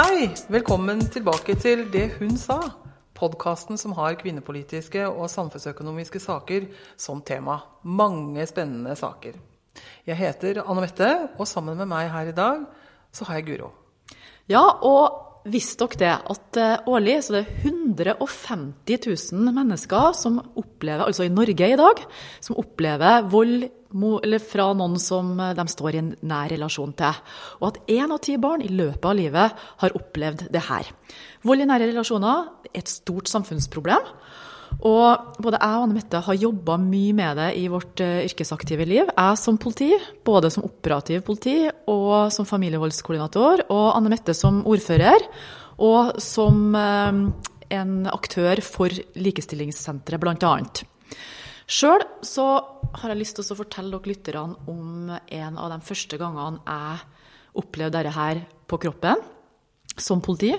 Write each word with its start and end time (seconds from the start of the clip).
Hei! 0.00 0.30
Velkommen 0.48 1.02
tilbake 1.12 1.52
til 1.60 1.82
Det 1.92 2.06
hun 2.14 2.30
sa. 2.40 2.56
Podkasten 3.12 3.76
som 3.76 3.92
har 3.98 4.14
kvinnepolitiske 4.16 5.02
og 5.04 5.26
samfunnsøkonomiske 5.28 6.22
saker 6.24 6.70
som 6.96 7.18
tema. 7.20 7.58
Mange 7.84 8.46
spennende 8.48 8.94
saker. 8.96 9.36
Jeg 10.08 10.16
heter 10.16 10.62
Anne 10.62 10.86
Mette, 10.86 11.10
og 11.36 11.44
sammen 11.50 11.76
med 11.76 11.90
meg 11.90 12.08
her 12.14 12.30
i 12.30 12.32
dag 12.38 12.62
så 13.12 13.28
har 13.28 13.42
jeg 13.42 13.48
Guro. 13.50 13.68
Ja, 14.48 14.62
og 14.80 15.19
Visste 15.48 15.86
dere 15.88 16.00
det 16.00 16.32
at 16.34 16.56
eh, 16.60 16.88
årlig 16.90 17.14
så 17.24 17.32
det 17.32 17.40
er 17.40 17.62
150 17.64 19.06
000 19.32 19.54
mennesker 19.56 20.12
som 20.12 20.36
opplever, 20.60 21.06
altså 21.06 21.24
i 21.24 21.32
Norge 21.32 21.64
i 21.64 21.78
dag, 21.80 22.02
som 22.44 22.58
opplever 22.60 23.24
vold 23.32 23.64
fra 24.44 24.66
noen 24.76 24.98
som 25.00 25.32
eh, 25.40 25.54
de 25.56 25.64
står 25.72 25.96
i 25.96 26.02
en 26.02 26.12
nær 26.28 26.52
relasjon 26.52 26.92
til. 26.92 27.22
Og 27.62 27.70
at 27.70 27.80
én 27.88 28.12
av 28.12 28.20
ti 28.20 28.36
barn 28.36 28.60
i 28.60 28.68
løpet 28.68 29.08
av 29.08 29.16
livet 29.16 29.64
har 29.80 29.96
opplevd 29.96 30.50
det 30.52 30.66
her. 30.68 30.92
Vold 31.48 31.64
i 31.64 31.70
nære 31.72 31.88
relasjoner 31.88 32.52
er 32.68 32.82
et 32.82 32.92
stort 32.92 33.32
samfunnsproblem. 33.32 34.12
Og 34.80 35.36
både 35.42 35.58
jeg 35.60 35.76
og 35.76 35.84
Anne 35.84 35.96
Mette 35.96 36.20
har 36.24 36.38
jobba 36.40 36.76
mye 36.80 37.12
med 37.16 37.36
det 37.40 37.48
i 37.60 37.66
vårt 37.72 38.00
uh, 38.00 38.22
yrkesaktive 38.24 38.86
liv. 38.88 39.10
Jeg 39.10 39.40
som 39.40 39.58
politi, 39.60 39.90
både 40.24 40.50
som 40.54 40.64
operativ 40.68 41.24
politi 41.26 41.56
og 41.90 42.30
som 42.32 42.48
familievoldskoordinator. 42.48 43.66
Og 43.68 43.86
Anne 43.92 44.12
Mette 44.12 44.36
som 44.36 44.62
ordfører, 44.68 45.26
og 45.84 46.16
som 46.22 46.70
uh, 46.76 47.26
en 47.70 47.92
aktør 48.10 48.62
for 48.64 48.94
Likestillingssenteret, 49.20 50.22
bl.a. 50.22 50.54
Sjøl 51.70 52.02
så 52.26 52.46
har 52.98 53.12
jeg 53.12 53.20
lyst 53.20 53.36
til 53.38 53.46
å 53.46 53.58
fortelle 53.60 53.94
dere 53.94 54.10
lytterne 54.10 54.70
om 54.70 55.12
en 55.12 55.60
av 55.60 55.70
de 55.70 55.78
første 55.86 56.18
gangene 56.18 56.58
jeg 56.64 57.04
opplevde 57.60 58.00
dette 58.00 58.16
her 58.16 58.40
på 58.70 58.78
kroppen 58.82 59.22
som 60.00 60.22
politi. 60.24 60.54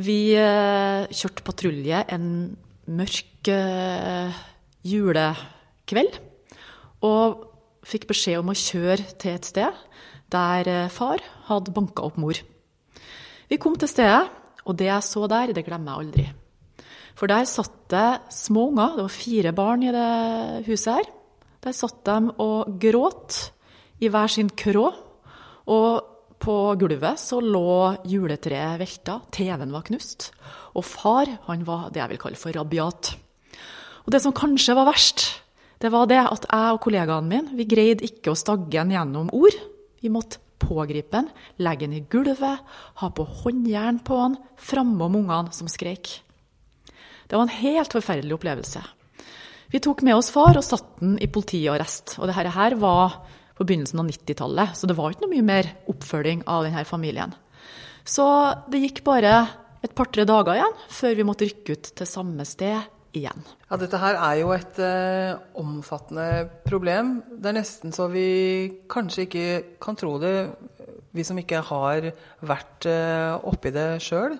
Vi 0.00 0.32
uh, 0.34 1.04
kjørte 1.12 1.44
patrulje 1.44 2.02
en 2.16 2.26
mørk 2.90 3.50
uh, 3.52 4.40
julekveld. 4.86 6.18
Og 7.06 7.46
fikk 7.86 8.08
beskjed 8.10 8.40
om 8.42 8.52
å 8.52 8.58
kjøre 8.58 9.14
til 9.20 9.38
et 9.38 9.48
sted 9.48 9.86
der 10.30 10.68
uh, 10.68 10.90
far 10.92 11.22
hadde 11.48 11.74
banka 11.74 12.06
opp 12.06 12.18
mor. 12.20 12.38
Vi 13.50 13.58
kom 13.58 13.74
til 13.78 13.90
stedet, 13.90 14.28
og 14.66 14.76
det 14.78 14.90
jeg 14.90 15.06
så 15.06 15.24
der, 15.30 15.54
det 15.56 15.66
glemmer 15.66 15.96
jeg 15.96 16.04
aldri. 16.04 16.26
For 17.18 17.30
der 17.30 17.48
satt 17.48 17.74
det 17.92 18.08
små 18.32 18.68
unger, 18.70 18.94
det 18.96 19.06
var 19.06 19.16
fire 19.16 19.52
barn 19.56 19.82
i 19.84 19.94
det 19.94 20.10
huset 20.68 21.00
her. 21.00 21.08
Der 21.60 21.74
satt 21.76 22.04
de 22.06 22.30
og 22.40 22.78
gråt 22.80 23.40
i 24.00 24.08
hver 24.08 24.30
sin 24.32 24.48
krå. 24.48 24.86
Og 25.68 26.19
på 26.40 26.56
gulvet 26.80 27.20
så 27.20 27.40
lå 27.44 28.02
juletreet 28.08 28.80
velta, 28.80 29.18
TV-en 29.34 29.74
var 29.74 29.84
knust, 29.86 30.30
og 30.74 30.86
far 30.86 31.28
han 31.46 31.66
var 31.68 31.90
det 31.92 32.00
jeg 32.02 32.12
vil 32.14 32.22
kalle 32.22 32.40
for 32.40 32.56
rabiat. 32.56 33.12
Og 34.06 34.12
Det 34.14 34.22
som 34.24 34.34
kanskje 34.34 34.74
var 34.74 34.88
verst, 34.88 35.26
det 35.80 35.90
var 35.92 36.08
det 36.08 36.20
at 36.20 36.46
jeg 36.48 36.76
og 36.76 36.80
kollegaene 36.84 37.28
mine 37.28 37.56
vi 37.56 37.68
greide 37.68 38.04
ikke 38.04 38.32
å 38.32 38.38
stagge 38.38 38.80
han 38.80 38.92
gjennom 38.92 39.30
ord. 39.36 39.56
Vi 40.00 40.12
måtte 40.12 40.40
pågripe 40.60 41.16
han, 41.16 41.28
legge 41.60 41.86
han 41.86 41.96
i 41.96 42.04
gulvet, 42.04 42.64
ha 43.00 43.10
på 43.12 43.26
håndjern 43.42 44.00
på 44.04 44.18
han, 44.20 44.38
framom 44.60 45.20
ungene 45.22 45.56
som 45.56 45.68
skreik. 45.72 46.20
Det 47.28 47.36
var 47.36 47.46
en 47.46 47.58
helt 47.60 47.94
forferdelig 47.94 48.34
opplevelse. 48.36 48.82
Vi 49.70 49.78
tok 49.78 50.02
med 50.02 50.18
oss 50.18 50.32
far 50.34 50.58
og 50.58 50.66
satte 50.66 50.98
han 50.98 51.14
i 51.22 51.30
politiarrest. 51.30 52.16
Og 52.18 52.26
dette 52.26 52.50
her 52.56 52.74
var 52.80 53.20
på 53.60 53.66
begynnelsen 53.68 54.00
av 54.00 54.08
90-tallet. 54.08 54.76
Så 54.78 54.88
det 54.88 54.96
var 54.96 55.12
ikke 55.12 55.26
noe 55.26 55.34
mye 55.34 55.44
mer 55.44 55.68
oppfølging 55.92 56.46
av 56.48 56.64
denne 56.64 56.86
familien. 56.88 57.34
Så 58.08 58.24
det 58.72 58.80
gikk 58.80 59.02
bare 59.04 59.34
et 59.84 59.92
par-tre 59.96 60.24
dager 60.28 60.56
igjen 60.56 60.80
før 60.92 61.18
vi 61.18 61.26
måtte 61.28 61.48
rykke 61.48 61.76
ut 61.76 61.92
til 62.00 62.08
samme 62.08 62.46
sted 62.48 62.80
igjen. 63.16 63.44
Ja, 63.68 63.76
Dette 63.80 64.00
her 64.00 64.16
er 64.16 64.38
jo 64.40 64.54
et 64.54 64.80
uh, 64.80 65.36
omfattende 65.60 66.48
problem. 66.64 67.18
Det 67.36 67.52
er 67.52 67.58
nesten 67.58 67.94
så 67.94 68.08
vi 68.12 68.80
kanskje 68.90 69.26
ikke 69.26 69.46
kan 69.82 69.98
tro 69.98 70.16
det, 70.22 70.34
vi 71.12 71.26
som 71.26 71.38
ikke 71.40 71.62
har 71.68 72.10
vært 72.46 72.88
uh, 72.88 73.36
oppi 73.50 73.74
det 73.74 73.90
sjøl. 74.04 74.38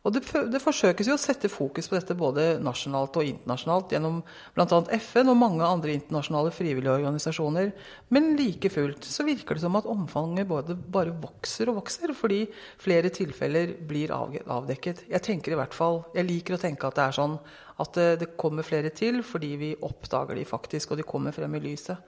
Og 0.00 0.14
det, 0.14 0.22
det, 0.48 0.62
forsøkes 0.64 1.10
jo 1.10 1.14
å 1.18 1.20
sette 1.20 1.50
fokus 1.52 1.90
på 1.90 1.96
dette 1.98 2.14
både 2.16 2.54
nasjonalt 2.64 3.18
og 3.20 3.26
internasjonalt 3.28 3.90
gjennom 3.92 4.22
bl.a. 4.56 4.78
FN 4.96 5.28
og 5.28 5.36
mange 5.36 5.66
andre 5.66 5.92
internasjonale 5.92 6.52
frivillige 6.56 6.94
organisasjoner. 6.94 7.68
Men 8.08 8.30
like 8.38 8.70
fullt 8.72 9.04
så 9.04 9.26
virker 9.28 9.58
det 9.58 9.64
som 9.66 9.76
at 9.76 9.88
omfanget 9.90 10.48
både 10.48 10.78
bare 10.80 11.12
vokser 11.20 11.68
og 11.68 11.82
vokser 11.82 12.14
fordi 12.16 12.46
flere 12.80 13.12
tilfeller 13.12 13.74
blir 13.90 14.14
avdekket. 14.16 15.04
Jeg 15.12 15.26
tenker 15.26 15.52
i 15.52 15.58
hvert 15.60 15.76
fall, 15.76 16.00
jeg 16.16 16.28
liker 16.30 16.56
å 16.56 16.62
tenke 16.62 16.88
at 16.88 16.96
det 16.96 17.04
er 17.04 17.18
sånn 17.18 17.36
at 17.80 17.92
det, 17.96 18.08
det 18.22 18.30
kommer 18.40 18.64
flere 18.64 18.92
til 18.96 19.20
fordi 19.24 19.50
vi 19.60 19.74
oppdager 19.84 20.40
de 20.40 20.46
faktisk, 20.48 20.94
og 20.94 21.02
de 21.02 21.08
kommer 21.08 21.36
frem 21.36 21.58
i 21.60 21.62
lyset. 21.66 22.00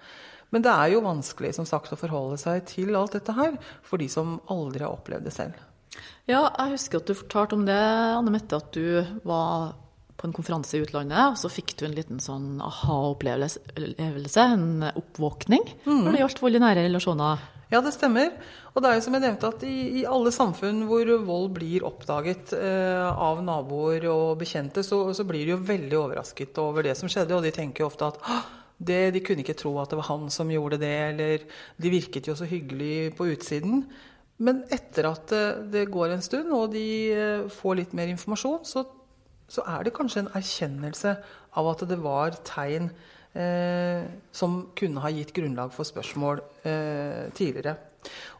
Men 0.52 0.64
det 0.64 0.72
er 0.72 0.94
jo 0.94 1.04
vanskelig 1.04 1.52
som 1.56 1.68
sagt, 1.68 1.92
å 1.92 2.00
forholde 2.00 2.40
seg 2.40 2.64
til 2.72 2.96
alt 2.96 3.18
dette 3.18 3.36
her 3.36 3.60
for 3.84 4.00
de 4.00 4.08
som 4.12 4.38
aldri 4.52 4.84
har 4.84 4.96
opplevd 4.96 5.28
det 5.28 5.36
selv. 5.36 5.60
Ja, 6.30 6.46
jeg 6.46 6.76
husker 6.76 7.00
at 7.00 7.08
du 7.10 7.16
fortalte 7.18 7.56
om 7.58 7.64
det, 7.66 7.78
Anne 7.78 8.30
Mette, 8.34 8.58
at 8.60 8.74
du 8.74 9.02
var 9.26 9.72
på 10.20 10.28
en 10.28 10.34
konferanse 10.36 10.76
i 10.78 10.82
utlandet, 10.84 11.32
og 11.32 11.38
så 11.40 11.50
fikk 11.50 11.74
du 11.80 11.86
en 11.88 11.96
liten 11.96 12.20
sånn 12.22 12.60
aha-opplevelse, 12.62 14.44
en 14.44 14.86
oppvåkning, 14.92 15.64
mm. 15.82 16.04
når 16.04 16.14
det 16.14 16.22
gjaldt 16.22 16.42
vold 16.44 16.58
i 16.58 16.62
nære 16.62 16.86
relasjoner. 16.86 17.42
Ja, 17.72 17.80
det 17.80 17.94
stemmer. 17.96 18.28
Og 18.72 18.84
det 18.84 18.88
er 18.90 18.98
jo 18.98 19.04
som 19.06 19.14
jeg 19.16 19.24
nevnte 19.24 19.48
at 19.48 19.62
i, 19.64 19.76
i 19.98 20.04
alle 20.08 20.30
samfunn 20.34 20.84
hvor 20.88 21.08
vold 21.24 21.48
blir 21.56 21.86
oppdaget 21.88 22.52
eh, 22.54 23.08
av 23.08 23.40
naboer 23.44 24.04
og 24.12 24.36
bekjente, 24.44 24.84
så, 24.84 25.06
så, 25.16 25.24
blir 25.28 25.46
de 25.48 25.54
jo 25.54 25.62
veldig 25.72 25.98
overrasket 25.98 26.60
over 26.60 26.86
det 26.86 26.94
som 27.00 27.10
skjedde, 27.10 27.34
og 27.34 27.46
de 27.46 27.54
tenker 27.56 27.82
jo 27.82 27.88
ofte 27.88 28.12
at 28.12 28.20
det, 28.82 29.02
de 29.14 29.22
kunne 29.24 29.44
ikke 29.44 29.56
tro 29.58 29.74
at 29.80 29.92
det 29.92 29.98
var 29.98 30.10
han 30.10 30.28
som 30.34 30.50
gjorde 30.52 30.80
det, 30.82 30.94
eller 31.10 31.44
de 31.80 31.92
virket 31.92 32.28
jo 32.28 32.36
så 32.36 32.48
hyggelig 32.50 33.14
på 33.16 33.30
utsiden. 33.32 33.86
Men 34.42 34.64
etter 34.72 35.10
at 35.10 35.32
det 35.70 35.84
går 35.92 36.14
en 36.14 36.24
stund, 36.24 36.50
og 36.56 36.72
de 36.72 36.86
eh, 37.12 37.44
får 37.52 37.78
litt 37.78 37.92
mer 37.94 38.10
informasjon, 38.10 38.64
så, 38.66 38.84
så 39.50 39.64
er 39.68 39.84
det 39.84 39.94
kanskje 39.94 40.24
en 40.24 40.32
erkjennelse 40.38 41.16
av 41.60 41.68
at 41.74 41.84
det 41.88 41.98
var 42.00 42.38
tegn 42.46 42.88
eh, 43.36 44.02
som 44.34 44.60
kunne 44.78 45.04
ha 45.04 45.12
gitt 45.12 45.34
grunnlag 45.36 45.72
for 45.74 45.88
spørsmål 45.88 46.42
eh, 46.64 47.28
tidligere. 47.36 47.76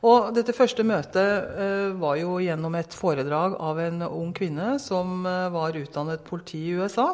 Og 0.02 0.32
dette 0.34 0.54
første 0.56 0.84
møtet 0.86 1.58
eh, 1.62 1.90
var 1.98 2.16
jo 2.18 2.38
gjennom 2.42 2.74
et 2.78 2.94
foredrag 2.96 3.54
av 3.62 3.78
en 3.82 4.02
ung 4.08 4.32
kvinne 4.34 4.74
som 4.82 5.22
eh, 5.28 5.50
var 5.54 5.78
utdannet 5.78 6.24
politi 6.26 6.64
i 6.70 6.74
USA. 6.80 7.12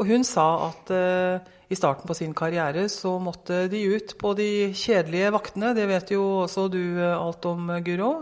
Og 0.00 0.08
hun 0.08 0.22
sa 0.24 0.46
at 0.70 0.90
eh, 0.96 1.50
i 1.70 1.76
starten 1.76 2.08
på 2.08 2.16
sin 2.16 2.32
karriere 2.36 2.86
så 2.88 3.18
måtte 3.22 3.66
de 3.70 3.82
ut 3.92 4.14
på 4.18 4.32
de 4.38 4.70
kjedelige 4.72 5.32
vaktene. 5.34 5.74
Det 5.76 5.84
vet 5.90 6.14
jo 6.14 6.22
også 6.46 6.70
du 6.72 6.80
eh, 6.96 7.12
alt 7.12 7.44
om, 7.50 7.68
Guro. 7.84 8.14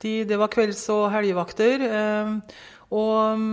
De, 0.00 0.22
det 0.24 0.38
var 0.40 0.52
kvelds- 0.52 0.88
og 0.94 1.10
helgevakter. 1.12 1.84
Eh, 1.90 2.32
og 2.96 3.18
mm, 3.36 3.52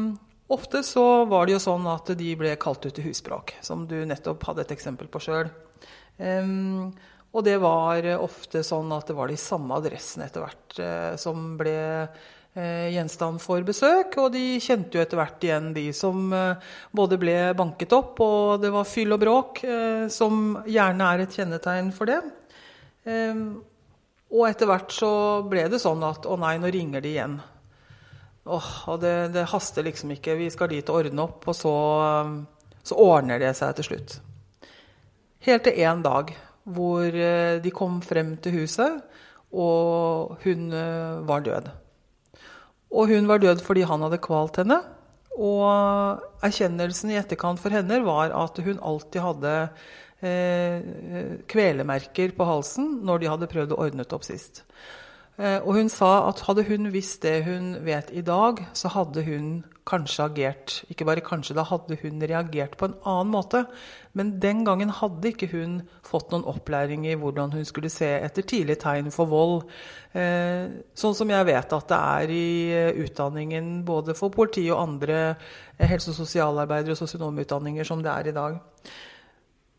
ofte 0.56 0.80
så 0.88 1.28
var 1.28 1.46
det 1.46 1.58
jo 1.58 1.66
sånn 1.66 1.92
at 1.92 2.14
de 2.16 2.32
ble 2.40 2.56
kalt 2.62 2.88
ut 2.88 2.96
til 2.96 3.10
husbråk, 3.10 3.58
som 3.60 3.84
du 3.90 4.00
nettopp 4.08 4.48
hadde 4.48 4.64
et 4.64 4.74
eksempel 4.78 5.12
på 5.12 5.22
sjøl. 5.28 5.52
Og 6.18 7.44
det 7.46 7.58
var 7.62 8.08
ofte 8.18 8.64
sånn 8.66 8.90
at 8.96 9.12
det 9.12 9.14
var 9.14 9.30
de 9.30 9.36
samme 9.38 9.76
adressene 9.78 10.26
etter 10.26 10.42
hvert 10.42 11.20
som 11.22 11.52
ble 11.60 11.76
Eh, 11.78 12.08
gjenstand 12.58 13.42
for 13.44 13.64
besøk. 13.66 14.18
Og 14.22 14.32
de 14.34 14.58
kjente 14.64 14.98
jo 14.98 15.04
etter 15.04 15.20
hvert 15.20 15.44
igjen 15.46 15.72
de 15.76 15.88
som 15.96 16.32
eh, 16.34 16.70
både 16.96 17.20
ble 17.22 17.38
banket 17.58 17.94
opp, 17.98 18.20
og 18.24 18.64
det 18.64 18.72
var 18.74 18.88
fyll 18.90 19.14
og 19.16 19.22
bråk, 19.22 19.64
eh, 19.64 20.06
som 20.14 20.58
gjerne 20.66 21.12
er 21.14 21.26
et 21.26 21.38
kjennetegn 21.38 21.94
for 21.96 22.10
det. 22.10 22.22
Og 23.08 24.42
etter 24.44 24.68
hvert 24.68 24.92
så 24.92 25.10
ble 25.48 25.62
det 25.72 25.80
sånn 25.80 26.02
at 26.04 26.26
å 26.28 26.36
nei, 26.42 26.58
nå 26.60 26.68
ringer 26.74 27.00
de 27.06 27.14
igjen. 27.14 27.38
Åh, 28.48 28.68
og 28.92 29.00
det, 29.00 29.14
det, 29.32 29.46
haster 29.54 29.86
liksom 29.88 30.12
ikke. 30.18 30.36
Vi 30.36 30.50
skal 30.52 30.74
dit 30.74 30.92
og 30.92 31.00
ordne 31.00 31.24
opp, 31.24 31.48
og 31.48 31.56
så, 31.56 31.72
så 32.84 33.00
ordner 33.00 33.40
det 33.40 33.54
seg 33.56 33.78
til 33.80 33.88
slutt. 33.88 34.18
Helt 35.48 35.64
til 35.70 35.80
en 35.88 36.04
dag 36.04 36.36
hvor 36.68 37.16
de 37.64 37.72
kom 37.72 38.02
frem 38.04 38.36
til 38.44 38.60
huset, 38.60 39.00
og 39.56 40.36
hun 40.44 40.68
var 41.32 41.48
død. 41.48 41.72
Og 42.94 43.12
hun 43.12 43.28
var 43.30 43.42
død 43.44 43.64
fordi 43.66 43.86
han 43.88 44.06
hadde 44.06 44.22
kvalt 44.24 44.62
henne. 44.62 44.80
Og 45.38 46.24
erkjennelsen 46.46 47.14
i 47.14 47.20
etterkant 47.20 47.62
for 47.62 47.74
henne 47.74 48.02
var 48.06 48.34
at 48.34 48.58
hun 48.66 48.80
alltid 48.82 49.22
hadde 49.22 49.54
eh, 50.26 51.36
kvelemerker 51.50 52.34
på 52.38 52.48
halsen 52.48 52.96
når 53.06 53.22
de 53.22 53.30
hadde 53.34 53.52
prøvd 53.52 53.76
å 53.76 53.82
ordne 53.86 54.08
opp 54.18 54.26
sist. 54.26 54.64
Eh, 55.38 55.60
og 55.62 55.78
hun 55.78 55.92
sa 55.94 56.28
at 56.30 56.42
hadde 56.48 56.66
hun 56.72 56.90
visst 56.94 57.22
det 57.26 57.44
hun 57.46 57.76
vet 57.86 58.10
i 58.10 58.26
dag, 58.26 58.64
så 58.74 58.90
hadde 58.96 59.26
hun 59.28 59.52
kanskje 59.88 60.26
agert 60.26 60.74
Ikke 60.92 61.06
bare 61.08 61.24
kanskje, 61.26 61.56
da 61.58 61.66
hadde 61.68 61.98
hun 62.02 62.22
reagert 62.22 62.78
på 62.80 62.90
en 62.90 62.98
annen 63.08 63.32
måte. 63.34 63.64
Men 64.18 64.36
den 64.42 64.64
gangen 64.66 64.92
hadde 64.94 65.32
ikke 65.32 65.50
hun 65.52 65.80
fått 66.06 66.32
noen 66.34 66.46
opplæring 66.50 67.06
i 67.08 67.16
hvordan 67.20 67.54
hun 67.54 67.66
skulle 67.68 67.92
se 67.94 68.10
etter 68.18 68.46
tidlige 68.48 68.82
tegn 68.82 69.12
for 69.14 69.30
vold. 69.30 69.68
Eh, 70.18 70.70
sånn 70.98 71.18
som 71.18 71.34
jeg 71.34 71.50
vet 71.50 71.76
at 71.78 71.92
det 71.92 72.00
er 72.00 72.34
i 72.34 72.48
eh, 72.74 73.02
utdanningen 73.06 73.84
både 73.88 74.16
for 74.18 74.34
politi 74.34 74.66
og 74.72 74.82
andre 74.82 75.20
eh, 75.30 75.86
helse- 75.86 76.14
og 76.16 76.18
sosialarbeidere 76.24 76.96
og 76.96 77.02
sosionomutdanninger 77.04 77.88
som 77.88 78.02
det 78.04 78.14
er 78.14 78.32
i 78.32 78.38
dag. 78.40 78.58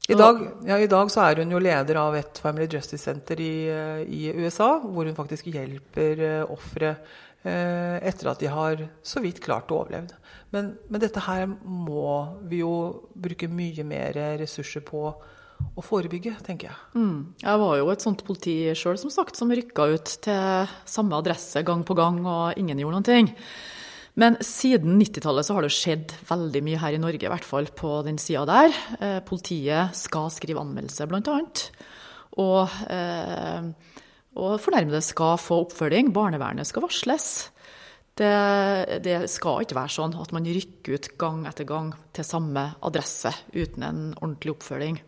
I 0.08 0.16
dag, 0.16 0.38
ja, 0.64 0.78
I 0.81 0.88
dag, 0.88 1.10
så 1.12 1.26
er 1.26 1.43
hun 1.43 1.50
jo 1.52 1.58
leder 1.60 1.99
av 2.00 2.14
et 2.16 2.38
Family 2.40 2.64
Justice 2.72 3.02
Center 3.02 3.37
i, 3.44 3.69
i 4.08 4.31
USA, 4.38 4.78
hvor 4.81 5.05
hun 5.05 5.19
faktisk 5.19 5.50
hjelper 5.52 6.22
ofre 6.49 6.94
etter 7.46 8.29
at 8.32 8.40
de 8.43 8.49
har 8.50 8.81
så 9.06 9.23
vidt 9.25 9.38
klart 9.44 9.70
å 9.70 9.79
overleve. 9.85 10.17
Men, 10.52 10.73
men, 10.88 11.00
dette 11.00 11.23
her 11.23 11.46
må 11.46 12.11
vi 12.50 12.62
jo 12.64 12.73
bruke 13.14 13.49
mye 13.49 13.85
mer 13.87 14.19
ressurser 14.40 14.82
på 14.85 15.02
å 15.79 15.82
forebygge, 15.82 16.35
tenker 16.46 16.70
jeg. 16.70 16.79
Mm. 16.99 17.35
Jeg 17.43 17.62
var 17.62 17.75
jo 17.79 17.88
et 17.93 18.05
sånt 18.05 18.23
politi 18.26 18.56
sjøl, 18.79 18.99
som 19.00 19.12
sagt, 19.12 19.38
som 19.38 19.50
rykka 19.52 19.88
ut 19.94 20.14
til 20.26 20.76
samme 20.88 21.19
adresse 21.19 21.62
gang 21.67 21.85
på 21.87 21.96
gang, 21.99 22.20
og 22.26 22.61
ingen 22.61 22.81
gjorde 22.82 22.99
noen 22.99 23.08
ting. 23.08 23.32
Men 24.19 24.34
siden 24.43 24.96
90-tallet 24.99 25.46
så 25.46 25.55
har 25.55 25.62
det 25.62 25.75
skjedd 25.75 26.14
veldig 26.26 26.62
mye 26.67 26.81
her 26.82 26.96
i 26.96 27.02
Norge, 27.02 27.23
i 27.23 27.31
hvert 27.31 27.46
fall 27.46 27.69
på 27.79 28.00
den 28.06 28.19
sida 28.19 28.43
der. 28.49 28.75
Eh, 28.99 29.20
politiet 29.26 29.94
skal 29.99 30.26
skrive 30.34 30.64
anmeldelse, 30.64 31.06
blant 31.11 31.31
annet. 31.31 31.69
Og 32.43 32.67
eh, 32.91 33.69
og 34.37 34.59
fornærmede 34.63 35.01
skal 35.05 35.39
få 35.41 35.63
oppfølging. 35.65 36.13
Barnevernet 36.15 36.69
skal 36.69 36.85
varsles. 36.85 37.29
Det, 38.19 39.01
det, 39.05 39.19
skal 39.31 39.63
ikke 39.63 39.79
være 39.79 39.95
sånn 39.95 40.17
at 40.19 40.33
man 40.35 40.47
rykker 40.47 40.99
ut 40.99 41.13
gang 41.21 41.45
etter 41.47 41.69
gang 41.69 41.93
til 42.17 42.27
samme 42.27 42.65
adresse 42.83 43.31
uten 43.55 43.87
en 43.87 44.01
ordentlig 44.19 44.57
oppfølging. 44.57 44.99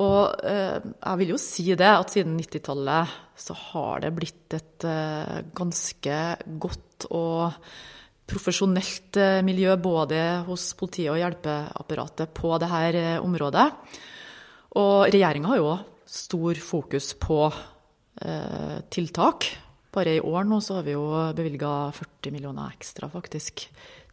Og 0.00 0.40
eh, 0.48 0.78
jeg 0.80 1.20
vil 1.20 1.34
jo 1.34 1.40
si 1.40 1.66
det, 1.76 1.90
at 1.90 2.14
siden 2.14 2.38
90-tallet 2.40 3.16
så 3.36 3.56
har 3.68 4.00
det 4.00 4.14
blitt 4.16 4.56
et 4.56 4.86
eh, 4.88 5.42
ganske 5.52 6.20
godt 6.62 7.10
og 7.12 7.52
profesjonelt 8.32 9.18
eh, 9.20 9.42
miljø 9.44 9.74
både 9.76 10.20
hos 10.46 10.70
politiet 10.78 11.12
og 11.12 11.20
hjelpeapparatet 11.20 12.32
på 12.36 12.54
dette 12.62 13.02
eh, 13.02 13.18
området. 13.20 13.66
Og 14.80 15.12
regjeringa 15.12 15.52
har 15.52 15.60
jo 15.60 15.76
stor 16.08 16.58
fokus 16.64 17.12
på 17.20 17.44
tiltak. 18.92 19.46
Bare 19.92 20.14
i 20.16 20.20
år 20.24 20.44
nå 20.48 20.60
så 20.64 20.78
har 20.78 20.86
vi 20.86 20.94
jo 20.94 21.04
bevilga 21.36 21.90
40 21.96 22.32
millioner 22.32 22.72
ekstra 22.72 23.08
faktisk 23.12 23.66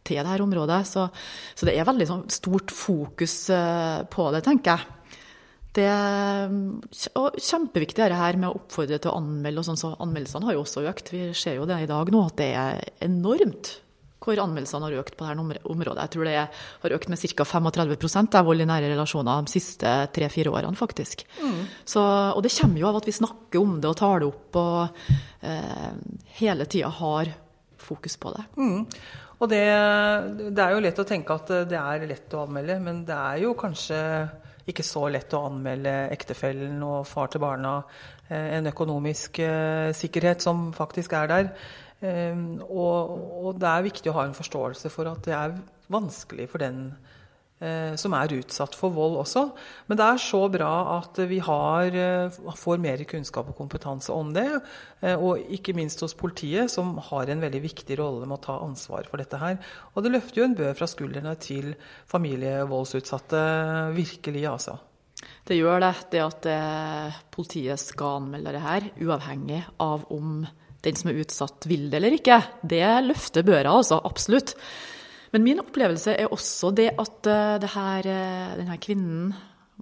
til 0.06 0.20
dette 0.20 0.44
området. 0.44 0.80
Så, 0.88 1.06
så 1.54 1.68
det 1.68 1.76
er 1.76 1.88
veldig 1.88 2.08
sånn, 2.08 2.24
stort 2.32 2.72
fokus 2.74 3.36
eh, 3.54 4.00
på 4.10 4.30
det, 4.34 4.42
tenker 4.46 4.76
jeg. 4.76 4.96
Det 5.76 5.86
er 5.86 6.50
kjempeviktig 7.38 8.08
det 8.10 8.18
her 8.18 8.38
med 8.40 8.50
å 8.50 8.56
oppfordre 8.58 8.98
til 8.98 9.12
å 9.12 9.20
anmelde. 9.20 9.62
og 9.62 9.68
sånn, 9.68 9.78
så 9.78 9.92
Anmeldelsene 10.02 10.48
har 10.48 10.56
jo 10.56 10.64
også 10.64 10.82
økt. 10.90 11.12
Vi 11.14 11.28
ser 11.38 11.60
jo 11.60 11.68
det 11.70 11.78
i 11.84 11.90
dag 11.90 12.10
nå, 12.10 12.24
at 12.26 12.40
det 12.40 12.48
er 12.58 12.88
enormt 13.06 13.76
hvor 14.20 14.40
anmeldelsene 14.42 14.84
har 14.84 14.98
økt 15.00 15.16
på 15.16 15.26
dette 15.26 15.62
området. 15.64 16.02
Jeg 16.04 16.12
tror 16.14 16.28
det 16.28 16.34
har 16.36 16.96
økt 16.96 17.08
med 17.08 17.22
ca. 17.22 17.46
35% 17.48 18.36
av 18.40 18.48
vold 18.48 18.64
i 18.64 18.68
nære 18.68 18.92
relasjoner 18.92 19.46
de 19.46 19.54
siste 19.54 19.94
tre-fire 20.14 20.52
årene, 20.52 20.76
faktisk. 20.76 21.24
Mm. 21.40 21.62
Så, 21.88 22.02
og 22.04 22.42
det 22.44 22.52
kommer 22.52 22.82
jo 22.82 22.90
av 22.90 23.00
at 23.00 23.08
vi 23.08 23.16
snakker 23.16 23.62
om 23.62 23.78
det 23.80 23.88
og 23.90 23.98
tar 24.00 24.20
det 24.20 24.28
opp 24.28 24.60
og 24.60 25.02
eh, 25.40 25.90
hele 26.42 26.68
tida 26.68 26.92
har 27.00 27.32
fokus 27.80 28.20
på 28.20 28.34
det. 28.36 28.44
Mm. 28.60 28.86
Og 29.40 29.48
det, 29.48 29.64
det, 30.52 30.60
er 30.60 30.74
jo 30.76 30.84
lett 30.84 31.00
å 31.00 31.08
tenke 31.08 31.34
at 31.40 31.52
det 31.70 31.80
er 31.80 32.08
lett 32.08 32.36
å 32.36 32.44
anmelde, 32.44 32.76
men 32.84 33.04
det 33.08 33.16
er 33.16 33.44
jo 33.46 33.56
kanskje 33.56 34.00
ikke 34.68 34.84
så 34.84 35.06
lett 35.10 35.32
å 35.34 35.46
anmelde 35.48 35.94
ektefellen 36.12 36.76
og 36.84 37.08
far 37.08 37.30
til 37.32 37.40
barna 37.42 37.78
eh, 38.28 38.58
en 38.58 38.68
økonomisk 38.68 39.40
eh, 39.42 39.90
sikkerhet 39.96 40.44
som 40.44 40.68
faktisk 40.76 41.16
er 41.16 41.32
der. 41.32 41.48
Ehm, 42.00 42.60
og, 42.64 43.16
og, 43.44 43.54
det 43.60 43.68
er 43.68 43.86
viktig 43.88 44.10
å 44.10 44.16
ha 44.16 44.26
en 44.28 44.36
forståelse 44.36 44.92
for 44.92 45.10
at 45.10 45.24
det 45.26 45.36
er 45.36 45.56
vanskelig 45.92 46.46
for 46.48 46.62
den 46.62 46.78
eh, 47.60 47.92
som 48.00 48.14
er 48.16 48.32
utsatt 48.38 48.76
for 48.78 48.94
vold 48.96 49.18
også. 49.20 49.42
Men 49.90 50.00
det 50.00 50.06
er 50.06 50.22
så 50.24 50.40
bra 50.52 50.72
at 50.96 51.20
vi 51.28 51.42
har, 51.44 51.92
eh, 51.92 52.38
får 52.56 52.80
mer 52.80 53.04
kunnskap 53.10 53.50
og 53.52 53.58
kompetanse 53.58 54.14
om 54.16 54.32
det. 54.36 54.48
Eh, 55.02 55.16
og 55.16 55.42
ikke 55.52 55.76
minst 55.76 56.00
hos 56.00 56.16
politiet, 56.16 56.72
som 56.72 56.96
har 57.10 57.28
en 57.28 57.44
veldig 57.44 57.62
viktig 57.66 57.98
rolle 58.00 58.24
med 58.24 58.38
å 58.38 58.44
ta 58.48 58.60
ansvar 58.64 59.08
for 59.10 59.20
dette 59.20 59.40
her. 59.42 59.58
Og 59.92 60.06
det 60.06 60.14
løfter 60.14 60.40
jo 60.40 60.48
en 60.48 60.56
bø 60.56 60.70
fra 60.78 60.88
skuldrene 60.88 61.34
til 61.42 61.74
familievoldsutsatte, 62.08 63.42
virkelig, 63.98 64.46
altså. 64.48 64.78
Det 65.44 65.58
gjør 65.58 65.82
det, 65.82 65.92
det 66.14 66.20
at 66.24 66.46
politiet 67.34 67.76
skal 67.82 68.22
anmelde 68.22 68.54
det 68.56 68.62
her, 68.64 68.86
uavhengig 69.04 69.58
av 69.82 70.06
om 70.14 70.46
den 70.84 70.96
som 70.96 71.10
er 71.10 71.20
utsatt, 71.22 71.68
vil 71.68 71.88
det 71.90 72.00
eller 72.00 72.16
ikke. 72.16 72.40
Det 72.62 72.84
løfter 73.04 73.44
børa, 73.46 73.74
altså. 73.74 74.00
Absolutt. 74.04 74.54
Men 75.34 75.44
min 75.46 75.62
opplevelse 75.62 76.16
er 76.16 76.32
også 76.32 76.72
det 76.74 76.90
at 76.98 77.30
uh, 77.30 77.56
det 77.62 77.70
her, 77.74 78.08
uh, 78.08 78.58
denne 78.58 78.78
kvinnen 78.82 79.30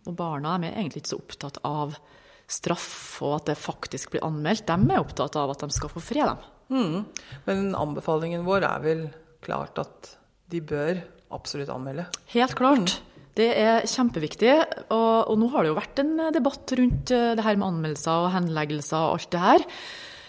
og 0.04 0.14
barna 0.18 0.56
er 0.58 0.74
egentlig 0.74 1.02
ikke 1.02 1.14
så 1.14 1.20
opptatt 1.20 1.60
av 1.66 1.96
straff 2.48 3.18
og 3.24 3.34
at 3.40 3.50
det 3.50 3.58
faktisk 3.60 4.14
blir 4.14 4.24
anmeldt. 4.26 4.68
De 4.68 4.76
er 4.94 5.02
opptatt 5.02 5.36
av 5.40 5.52
at 5.52 5.64
de 5.64 5.74
skal 5.74 5.92
få 5.92 6.02
fred, 6.02 6.32
dem. 6.32 6.54
Mm. 6.68 7.28
Men 7.48 7.68
anbefalingen 7.76 8.46
vår 8.46 8.66
er 8.68 8.84
vel 8.84 9.04
klart 9.44 9.80
at 9.80 10.14
de 10.52 10.60
bør 10.64 11.00
absolutt 11.34 11.70
anmelde? 11.72 12.06
Helt 12.32 12.56
klart. 12.58 12.96
Mm. 12.96 13.24
Det 13.38 13.48
er 13.54 13.86
kjempeviktig. 13.88 14.52
Og, 14.90 15.30
og, 15.30 15.34
nå 15.38 15.48
har 15.52 15.64
det 15.64 15.72
jo 15.72 15.78
vært 15.78 16.02
en 16.02 16.14
debatt 16.34 16.76
rundt 16.80 17.14
uh, 17.14 17.32
det 17.38 17.46
her 17.46 17.58
med 17.60 17.68
anmeldelser 17.72 18.26
og 18.26 18.32
henleggelser 18.34 18.98
og 18.98 19.18
alt 19.18 19.32
det 19.34 19.44
her. 19.44 19.66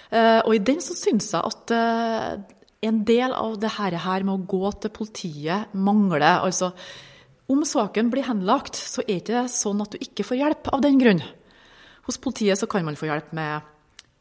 Eh, 0.09 0.39
og 0.41 0.56
i 0.56 0.63
den 0.65 0.81
så 0.81 0.95
syns 0.97 1.29
jeg 1.35 1.45
at 1.45 1.73
eh, 1.75 2.56
en 2.89 3.03
del 3.06 3.35
av 3.35 3.57
det 3.61 3.73
her 3.75 4.25
med 4.25 4.33
å 4.33 4.47
gå 4.50 4.71
til 4.81 4.94
politiet 4.95 5.73
mangler. 5.75 6.41
Altså, 6.45 6.71
om 7.50 7.65
saken 7.65 8.11
blir 8.13 8.27
henlagt, 8.29 8.77
så 8.77 9.03
er 9.06 9.19
det 9.19 9.33
ikke 9.33 9.47
sånn 9.51 9.83
at 9.83 9.95
du 9.95 10.03
ikke 10.03 10.25
får 10.27 10.41
hjelp 10.41 10.71
av 10.73 10.83
den 10.85 11.00
grunn. 11.01 11.23
Hos 12.07 12.19
politiet 12.21 12.59
så 12.59 12.69
kan 12.69 12.85
man 12.88 12.97
få 12.97 13.09
hjelp 13.09 13.33
med 13.38 13.65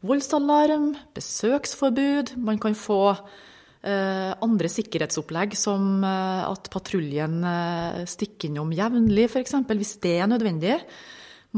voldsalarm, 0.06 0.93
besøksforbud, 1.17 2.37
man 2.44 2.61
kan 2.62 2.76
få 2.79 3.02
eh, 3.14 4.32
andre 4.44 4.70
sikkerhetsopplegg, 4.70 5.56
som 5.58 6.05
eh, 6.06 6.43
at 6.46 6.70
patruljen 6.73 7.40
eh, 7.49 8.02
stikker 8.08 8.50
innom 8.50 8.75
jevnlig, 8.76 9.29
f.eks., 9.31 9.56
hvis 9.73 9.96
det 10.05 10.19
er 10.19 10.31
nødvendig. 10.31 10.79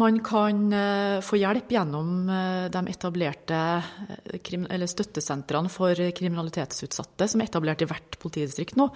Man 0.00 0.20
kan 0.24 0.72
eh, 0.72 1.20
få 1.24 1.36
hjelp 1.40 1.72
gjennom 1.74 2.28
eh, 2.32 2.66
de 2.72 2.80
etablerte 2.88 3.58
eh, 4.32 4.86
støttesentrene 4.88 5.72
for 5.72 5.98
kriminalitetsutsatte 6.16 7.28
som 7.28 7.42
er 7.42 7.50
etablert 7.50 7.84
i 7.84 7.88
hvert 7.90 8.16
politidistrikt 8.22 8.78
nå. 8.80 8.88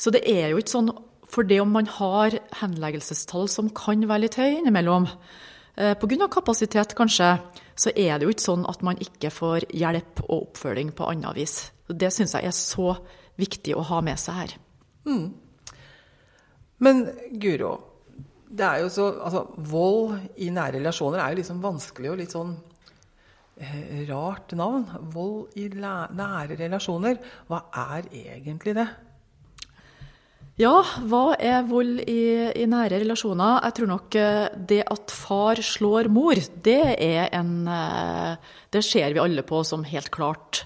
Så 0.00 0.12
det 0.14 0.22
er 0.30 0.52
jo 0.52 0.62
ikke 0.62 0.76
sånn 0.78 0.92
for 1.30 1.46
det 1.46 1.60
om 1.62 1.70
man 1.70 1.86
har 1.98 2.38
henleggelsestall 2.62 3.50
som 3.52 3.68
kan 3.76 4.02
være 4.08 4.24
litt 4.24 4.38
høye 4.40 4.56
innimellom, 4.58 5.04
pga. 5.76 6.26
kapasitet 6.26 6.96
kanskje, 6.98 7.28
så 7.78 7.92
er 7.94 8.18
det 8.18 8.26
jo 8.26 8.32
ikke 8.34 8.48
sånn 8.48 8.64
at 8.66 8.82
man 8.82 8.98
ikke 8.98 9.30
får 9.30 9.68
hjelp 9.70 10.24
og 10.24 10.48
oppfølging 10.48 10.90
på 10.98 11.06
annet 11.06 11.38
vis. 11.38 11.54
Det 11.86 12.10
syns 12.10 12.34
jeg 12.34 12.50
er 12.50 12.56
så 12.56 12.96
viktig 13.38 13.76
å 13.78 13.86
ha 13.92 14.00
med 14.02 14.18
seg 14.18 14.40
her. 14.40 14.56
Mm. 15.06 15.28
Men 16.82 17.04
Guro, 17.38 17.76
det 18.50 18.66
er 18.66 18.80
jo 18.82 18.88
så 18.92 19.06
Altså, 19.20 19.44
vold 19.70 20.18
i 20.42 20.50
nære 20.54 20.78
relasjoner 20.80 21.22
er 21.22 21.34
jo 21.34 21.40
liksom 21.40 21.62
vanskelig 21.62 22.10
og 22.12 22.18
litt 22.20 22.34
sånn 22.34 22.56
eh, 23.60 24.02
rart 24.10 24.56
navn. 24.58 24.88
Vold 25.14 25.54
i 25.60 25.68
nære 25.70 26.58
relasjoner. 26.58 27.20
Hva 27.50 27.62
er 27.94 28.10
egentlig 28.10 28.74
det? 28.78 28.88
Ja, 30.60 30.74
hva 31.08 31.38
er 31.40 31.62
vold 31.64 32.02
i, 32.04 32.22
i, 32.52 32.66
nære 32.68 32.98
relasjoner? 33.00 33.62
Jeg 33.64 33.76
tror 33.78 33.88
nok 33.94 34.16
eh, 34.18 34.48
det 34.68 34.82
at 34.92 35.14
far 35.14 35.62
slår 35.64 36.10
mor, 36.12 36.36
det 36.36 36.82
er 37.00 37.30
en 37.38 37.54
eh, 37.70 38.50
Det 38.70 38.82
ser 38.84 39.14
vi 39.14 39.22
alle 39.22 39.46
på 39.46 39.62
som 39.64 39.86
helt 39.88 40.10
klart 40.12 40.64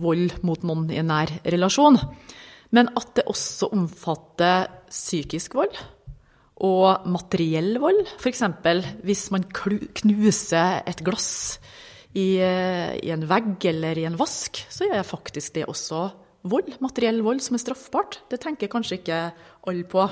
vold 0.00 0.34
mot 0.44 0.60
noen 0.66 0.90
i 0.92 1.00
nær 1.04 1.30
relasjon. 1.54 1.96
Men 2.74 2.90
at 2.98 3.14
det 3.16 3.28
også 3.30 3.70
omfatter 3.72 4.68
psykisk 4.90 5.54
vold, 5.56 5.72
og 6.64 7.06
materiell 7.12 7.76
vold. 7.82 8.02
F.eks. 8.16 8.42
hvis 9.04 9.28
man 9.34 9.46
knuser 9.52 10.82
et 10.88 11.02
glass 11.04 11.58
i, 12.14 12.38
i, 12.40 13.10
en 13.12 13.26
vegg 13.28 13.66
eller 13.68 14.00
i 14.00 14.06
en 14.08 14.18
vask, 14.18 14.62
så 14.72 14.88
er 14.88 15.06
faktisk 15.06 15.58
det 15.58 15.66
også 15.68 16.06
vold. 16.48 16.76
Materiell 16.84 17.20
vold 17.26 17.42
som 17.44 17.58
er 17.58 17.64
straffbart. 17.64 18.22
Det 18.30 18.40
tenker 18.42 18.72
kanskje 18.72 19.00
ikke 19.00 19.20
alle 19.68 19.84
på. 19.90 20.06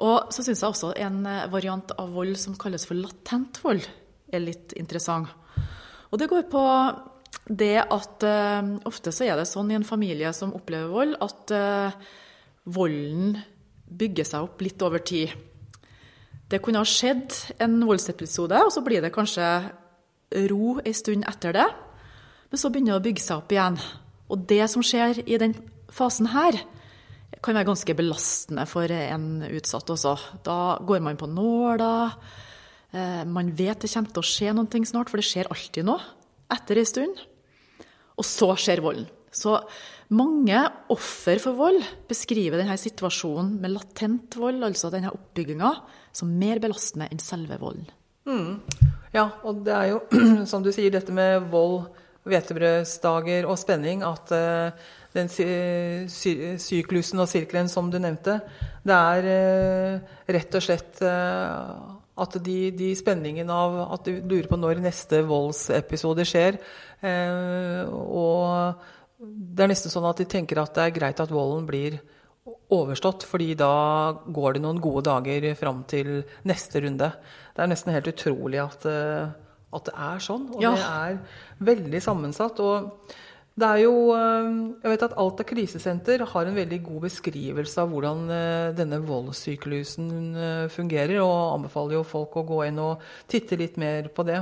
Og 0.00 0.32
så 0.32 0.44
syns 0.44 0.62
jeg 0.62 0.70
også 0.70 0.94
en 0.96 1.20
variant 1.52 1.92
av 2.00 2.14
vold 2.14 2.38
som 2.40 2.56
kalles 2.56 2.86
for 2.88 2.96
latent 2.96 3.60
vold, 3.60 3.84
er 4.32 4.44
litt 4.44 4.72
interessant. 4.80 5.28
Og 6.10 6.18
det 6.18 6.30
går 6.30 6.46
på 6.50 6.64
det 7.50 7.76
at 7.82 8.24
uh, 8.26 8.72
ofte 8.88 9.12
så 9.14 9.26
er 9.26 9.38
det 9.38 9.48
sånn 9.50 9.70
i 9.72 9.76
en 9.78 9.86
familie 9.86 10.32
som 10.36 10.54
opplever 10.56 10.90
vold, 10.90 11.16
at 11.22 11.54
uh, 11.54 12.10
volden 12.70 13.36
bygger 13.90 14.26
seg 14.26 14.46
opp 14.46 14.62
litt 14.62 14.82
over 14.86 15.02
tid. 15.02 15.32
Det 16.50 16.58
kunne 16.64 16.82
ha 16.82 16.88
skjedd 16.88 17.36
en 17.62 17.78
voldsepisode, 17.86 18.58
og 18.58 18.72
så 18.74 18.82
blir 18.82 19.04
det 19.04 19.12
kanskje 19.14 19.46
ro 20.50 20.78
en 20.82 20.96
stund 20.96 21.26
etter 21.30 21.54
det. 21.54 21.66
Men 22.50 22.58
så 22.58 22.70
begynner 22.70 22.96
det 22.96 23.00
å 23.00 23.06
bygge 23.06 23.22
seg 23.22 23.38
opp 23.38 23.54
igjen. 23.54 23.78
Og 24.30 24.46
det 24.50 24.64
som 24.72 24.82
skjer 24.82 25.22
i 25.26 25.38
den 25.38 25.54
fasen 25.94 26.30
her, 26.32 26.58
kan 27.40 27.54
være 27.56 27.70
ganske 27.70 27.94
belastende 27.96 28.66
for 28.68 28.90
en 28.90 29.44
utsatt 29.46 29.94
også. 29.94 30.16
Da 30.44 30.76
går 30.84 31.00
man 31.06 31.18
på 31.20 31.30
nåla. 31.30 31.92
Eh, 32.90 33.22
man 33.24 33.54
vet 33.54 33.80
det 33.80 33.92
kommer 33.92 34.10
til 34.10 34.22
å 34.24 34.26
skje 34.26 34.56
noe 34.56 34.82
snart, 34.90 35.08
for 35.08 35.22
det 35.22 35.28
skjer 35.28 35.48
alltid 35.48 35.86
noe 35.86 36.02
etter 36.50 36.82
en 36.82 36.90
stund. 36.90 37.22
Og 38.18 38.26
så 38.26 38.50
skjer 38.58 38.82
volden. 38.82 39.06
Så 39.30 39.54
mange 40.10 40.58
offer 40.90 41.38
for 41.42 41.54
vold 41.58 41.78
beskriver 42.10 42.58
denne 42.58 42.74
situasjonen 42.80 43.54
med 43.62 43.76
latent 43.76 44.36
vold, 44.40 44.62
altså 44.66 44.90
denne 44.90 45.12
oppbygginga, 45.14 45.70
som 46.12 46.32
mer 46.40 46.58
belastende 46.62 47.06
enn 47.10 47.22
selve 47.22 47.60
volden. 47.62 47.86
Mm. 48.26 48.58
Ja, 49.14 49.28
og 49.46 49.62
det 49.66 49.74
er 49.74 49.92
jo, 49.92 50.00
som 50.50 50.64
du 50.66 50.72
sier, 50.74 50.90
dette 50.94 51.14
med 51.14 51.46
vold, 51.52 51.84
hvetebrødsdager 52.28 53.46
og 53.48 53.56
spenning, 53.58 54.02
at 54.04 54.34
uh, 54.34 54.90
den 55.14 55.30
sy 55.32 55.46
syklusen 56.60 57.22
og 57.22 57.30
sirkelen 57.30 57.70
som 57.70 57.88
du 57.90 57.96
nevnte, 58.02 58.36
det 58.86 58.98
er 58.98 59.30
uh, 59.30 60.18
rett 60.28 60.58
og 60.58 60.66
slett 60.66 61.00
uh, 61.06 61.96
at 62.20 62.36
de, 62.44 62.58
de 62.76 62.90
spenningen 62.98 63.48
av 63.54 63.78
at 63.96 64.10
du 64.10 64.18
lurer 64.20 64.50
på 64.50 64.58
når 64.60 64.82
neste 64.84 65.22
voldsepisode 65.24 66.26
skjer, 66.28 66.58
og 67.00 68.82
det 69.20 69.64
er 69.64 69.70
nesten 69.72 69.92
sånn 69.92 70.08
at 70.08 70.20
de 70.20 70.26
tenker 70.28 70.60
at 70.62 70.72
det 70.76 70.86
er 70.86 70.96
greit 70.96 71.20
at 71.20 71.32
volden 71.32 71.66
blir 71.68 71.98
overstått, 72.72 73.26
fordi 73.28 73.52
da 73.58 73.72
går 74.24 74.56
det 74.56 74.62
noen 74.64 74.80
gode 74.82 75.04
dager 75.10 75.44
fram 75.58 75.82
til 75.90 76.22
neste 76.48 76.80
runde. 76.84 77.10
Det 77.54 77.62
er 77.62 77.70
nesten 77.70 77.92
helt 77.92 78.08
utrolig 78.10 78.60
at, 78.62 78.86
eh, 78.88 79.32
at 79.76 79.90
det 79.90 79.96
er 80.08 80.22
sånn. 80.24 80.46
Og 80.54 80.62
ja. 80.64 80.70
det 80.72 80.86
er 80.86 81.66
veldig 81.72 82.00
sammensatt. 82.04 82.62
og 82.64 83.12
det 83.60 83.66
er 83.66 83.82
jo, 83.82 83.92
eh, 84.16 84.48
jeg 84.80 84.94
vet 84.94 85.04
at 85.04 85.18
Alta 85.20 85.44
krisesenter 85.44 86.24
har 86.24 86.46
en 86.46 86.56
veldig 86.56 86.80
god 86.86 87.04
beskrivelse 87.08 87.82
av 87.82 87.90
hvordan 87.92 88.22
eh, 88.32 88.70
denne 88.78 89.02
voldssyklusen 89.04 90.08
fungerer, 90.72 91.20
og 91.20 91.58
anbefaler 91.58 91.98
jo 91.98 92.06
folk 92.08 92.40
å 92.40 92.46
gå 92.54 92.62
inn 92.70 92.80
og 92.80 93.04
titte 93.28 93.58
litt 93.60 93.76
mer 93.76 94.08
på 94.14 94.24
det. 94.30 94.40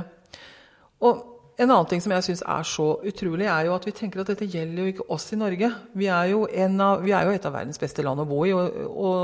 Og 1.03 1.38
en 1.59 1.67
annen 1.67 1.89
ting 1.91 1.99
som 2.03 2.11
jeg 2.15 2.23
syns 2.23 2.43
er 2.47 2.63
så 2.67 2.87
utrolig, 3.03 3.45
er 3.51 3.65
jo 3.67 3.75
at 3.75 3.85
vi 3.87 3.91
tenker 3.95 4.19
at 4.21 4.29
dette 4.31 4.47
gjelder 4.47 4.81
jo 4.81 4.89
ikke 4.93 5.09
oss 5.11 5.25
i 5.35 5.37
Norge. 5.39 5.67
Vi 5.99 6.07
er 6.07 6.25
jo, 6.31 6.39
av, 6.47 7.01
vi 7.03 7.11
er 7.15 7.23
jo 7.27 7.33
et 7.35 7.47
av 7.49 7.55
verdens 7.57 7.81
beste 7.81 8.03
land 8.05 8.19
å 8.23 8.29
bo 8.29 8.39
i. 8.47 8.51
Og, 8.55 8.65
og, 8.89 9.21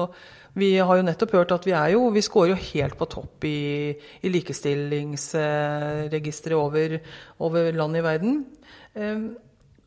vi 0.56 0.70
har 0.80 0.96
jo 0.96 1.04
nettopp 1.04 1.36
hørt 1.36 1.52
at 1.52 1.66
vi 1.68 1.76
er 1.76 1.92
jo 1.92 2.08
Vi 2.16 2.22
scorer 2.24 2.54
jo 2.54 2.64
helt 2.70 2.96
på 2.96 3.04
topp 3.12 3.44
i, 3.44 3.92
i 4.24 4.32
likestillingsregisteret 4.32 6.56
over, 6.56 6.96
over 7.44 7.76
land 7.76 7.92
i 8.00 8.04
verden. 8.06 8.56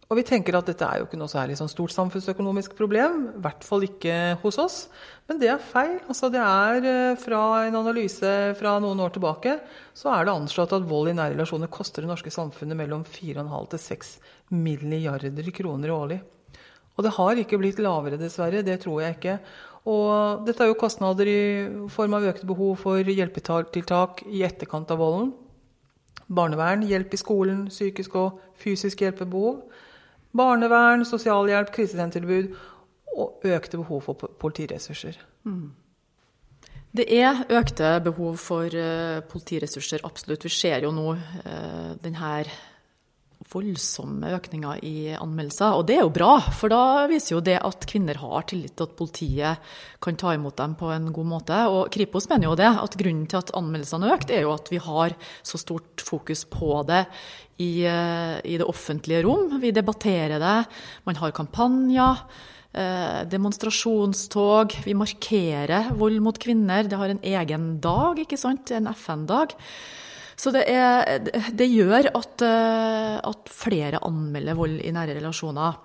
Og 0.09 0.17
vi 0.17 0.25
tenker 0.25 0.57
at 0.57 0.65
dette 0.65 0.87
er 0.87 1.03
jo 1.03 1.05
ikke 1.05 1.19
noe 1.21 1.29
særlig 1.29 1.59
sånn 1.59 1.69
stort 1.69 1.93
samfunnsøkonomisk 1.93 2.73
problem. 2.79 3.27
I 3.37 3.41
hvert 3.45 3.65
fall 3.67 3.83
ikke 3.85 4.15
hos 4.41 4.57
oss. 4.63 4.77
Men 5.29 5.37
det 5.43 5.51
er 5.53 5.61
feil. 5.61 5.99
Altså 6.09 6.31
det 6.33 6.41
er 6.41 6.87
eh, 6.89 7.19
Fra 7.21 7.41
en 7.67 7.77
analyse 7.77 8.31
fra 8.57 8.79
noen 8.81 9.03
år 9.05 9.13
tilbake 9.13 9.59
så 9.93 10.15
er 10.15 10.25
det 10.25 10.33
anslått 10.33 10.73
at 10.73 10.87
vold 10.89 11.11
i 11.11 11.17
nære 11.19 11.35
relasjoner 11.35 11.69
koster 11.69 12.07
det 12.07 12.09
norske 12.09 12.33
samfunnet 12.33 12.79
mellom 12.79 13.03
4,5 13.05 13.69
til 13.75 13.83
6 13.85 14.13
milliarder 14.57 15.51
kroner 15.59 15.93
årlig. 15.93 16.19
Og 16.97 17.05
det 17.05 17.13
har 17.19 17.41
ikke 17.43 17.59
blitt 17.61 17.83
lavere, 17.85 18.17
dessverre. 18.17 18.63
Det 18.65 18.79
tror 18.81 19.03
jeg 19.05 19.19
ikke. 19.19 19.35
Og 19.93 20.47
dette 20.47 20.65
er 20.65 20.71
jo 20.71 20.79
kostnader 20.81 21.29
i 21.29 21.43
form 21.93 22.17
av 22.17 22.31
økte 22.33 22.49
behov 22.49 22.81
for 22.81 23.13
hjelpetiltak 23.13 24.25
i 24.33 24.41
etterkant 24.49 24.89
av 24.95 25.03
volden. 25.05 25.35
Barnevern, 26.33 26.87
hjelp 26.89 27.13
i 27.13 27.21
skolen, 27.21 27.67
psykisk 27.69 28.17
og 28.21 28.41
fysisk 28.57 29.05
hjelpebehov. 29.05 29.61
Barnevern, 30.39 31.05
sosialhjelp, 31.09 31.73
krisesentertilbud 31.75 32.55
og 33.19 33.45
økte 33.51 33.81
behov 33.81 34.05
for 34.07 34.31
politiressurser. 34.41 35.19
Mm. 35.49 35.73
Det 36.97 37.05
er 37.13 37.43
økte 37.53 37.99
behov 38.05 38.39
for 38.41 38.73
uh, 38.73 39.21
politiressurser, 39.29 40.05
absolutt. 40.09 40.47
Vi 40.47 40.53
ser 40.53 40.87
jo 40.87 40.93
nå 40.95 41.11
uh, 41.15 41.91
denne 42.03 42.45
voldsomme 43.53 44.33
økninger 44.37 44.83
i 44.85 44.95
anmeldelser. 45.17 45.79
Og 45.79 45.87
det 45.89 45.97
er 45.97 46.05
jo 46.05 46.13
bra, 46.15 46.35
for 46.55 46.73
da 46.73 47.07
viser 47.11 47.37
jo 47.37 47.45
det 47.45 47.57
at 47.65 47.87
kvinner 47.89 48.21
har 48.21 48.45
tillit 48.51 48.75
til 48.77 48.89
at 48.89 48.97
politiet 48.99 49.71
kan 50.05 50.19
ta 50.21 50.35
imot 50.37 50.59
dem 50.61 50.77
på 50.79 50.91
en 50.95 51.09
god 51.15 51.31
måte. 51.33 51.61
Og 51.73 51.89
Kripos 51.95 52.29
mener 52.31 52.51
jo 52.51 52.59
det, 52.61 52.69
at 52.69 52.99
grunnen 53.01 53.27
til 53.31 53.41
at 53.41 53.55
anmeldelsene 53.59 54.09
har 54.09 54.19
økt, 54.19 54.35
er 54.35 54.45
jo 54.45 54.53
at 54.57 54.69
vi 54.73 54.83
har 54.85 55.17
så 55.47 55.61
stort 55.61 56.05
fokus 56.05 56.45
på 56.49 56.83
det 56.89 57.05
i, 57.59 57.85
eh, 57.89 58.37
i 58.45 58.61
det 58.61 58.69
offentlige 58.69 59.25
rom. 59.27 59.59
Vi 59.61 59.73
debatterer 59.75 60.39
det, 60.39 60.59
man 61.09 61.17
har 61.17 61.33
kampanjer. 61.33 62.25
Eh, 62.79 63.25
demonstrasjonstog. 63.25 64.75
Vi 64.85 64.93
markerer 64.95 65.89
vold 65.97 66.21
mot 66.21 66.37
kvinner. 66.39 66.85
Det 66.85 66.99
har 67.01 67.09
en 67.09 67.25
egen 67.25 67.81
dag, 67.81 68.19
ikke 68.21 68.37
sant? 68.37 68.71
En 68.71 68.87
FN-dag. 68.93 69.57
Så 70.39 70.53
det, 70.55 70.63
er, 70.71 71.19
det 71.51 71.67
gjør 71.67 72.13
at, 72.15 72.45
eh, 72.47 73.17
at, 73.27 73.51
flere 73.51 73.99
anmelder 74.07 74.55
vold 74.59 74.77
i 74.87 74.93
nære 74.95 75.17
relasjoner. 75.19 75.81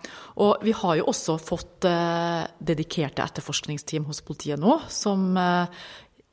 Og 0.45 0.61
vi 0.65 0.75
har 0.77 0.99
jo 0.99 1.07
også 1.09 1.39
fått 1.41 1.87
eh, 1.89 2.43
dedikerte 2.61 3.25
etterforskningsteam 3.25 4.05
hos 4.09 4.21
politiet 4.25 4.61
nå, 4.61 4.77
som 4.93 5.31
eh, 5.41 5.81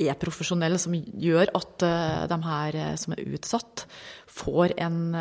er 0.05 0.21
profesjonelle, 0.21 0.77
som 0.81 0.97
gjør 0.97 1.53
at 1.57 1.83
de 2.31 2.37
her 2.45 2.77
som 2.97 3.12
er 3.12 3.35
utsatt, 3.37 3.83
får 4.33 4.73
en 4.81 5.12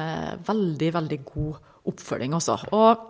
veldig, 0.48 0.92
veldig 0.96 1.18
god 1.26 1.58
oppfølging 1.92 2.38
også. 2.38 2.56
Og 2.72 3.02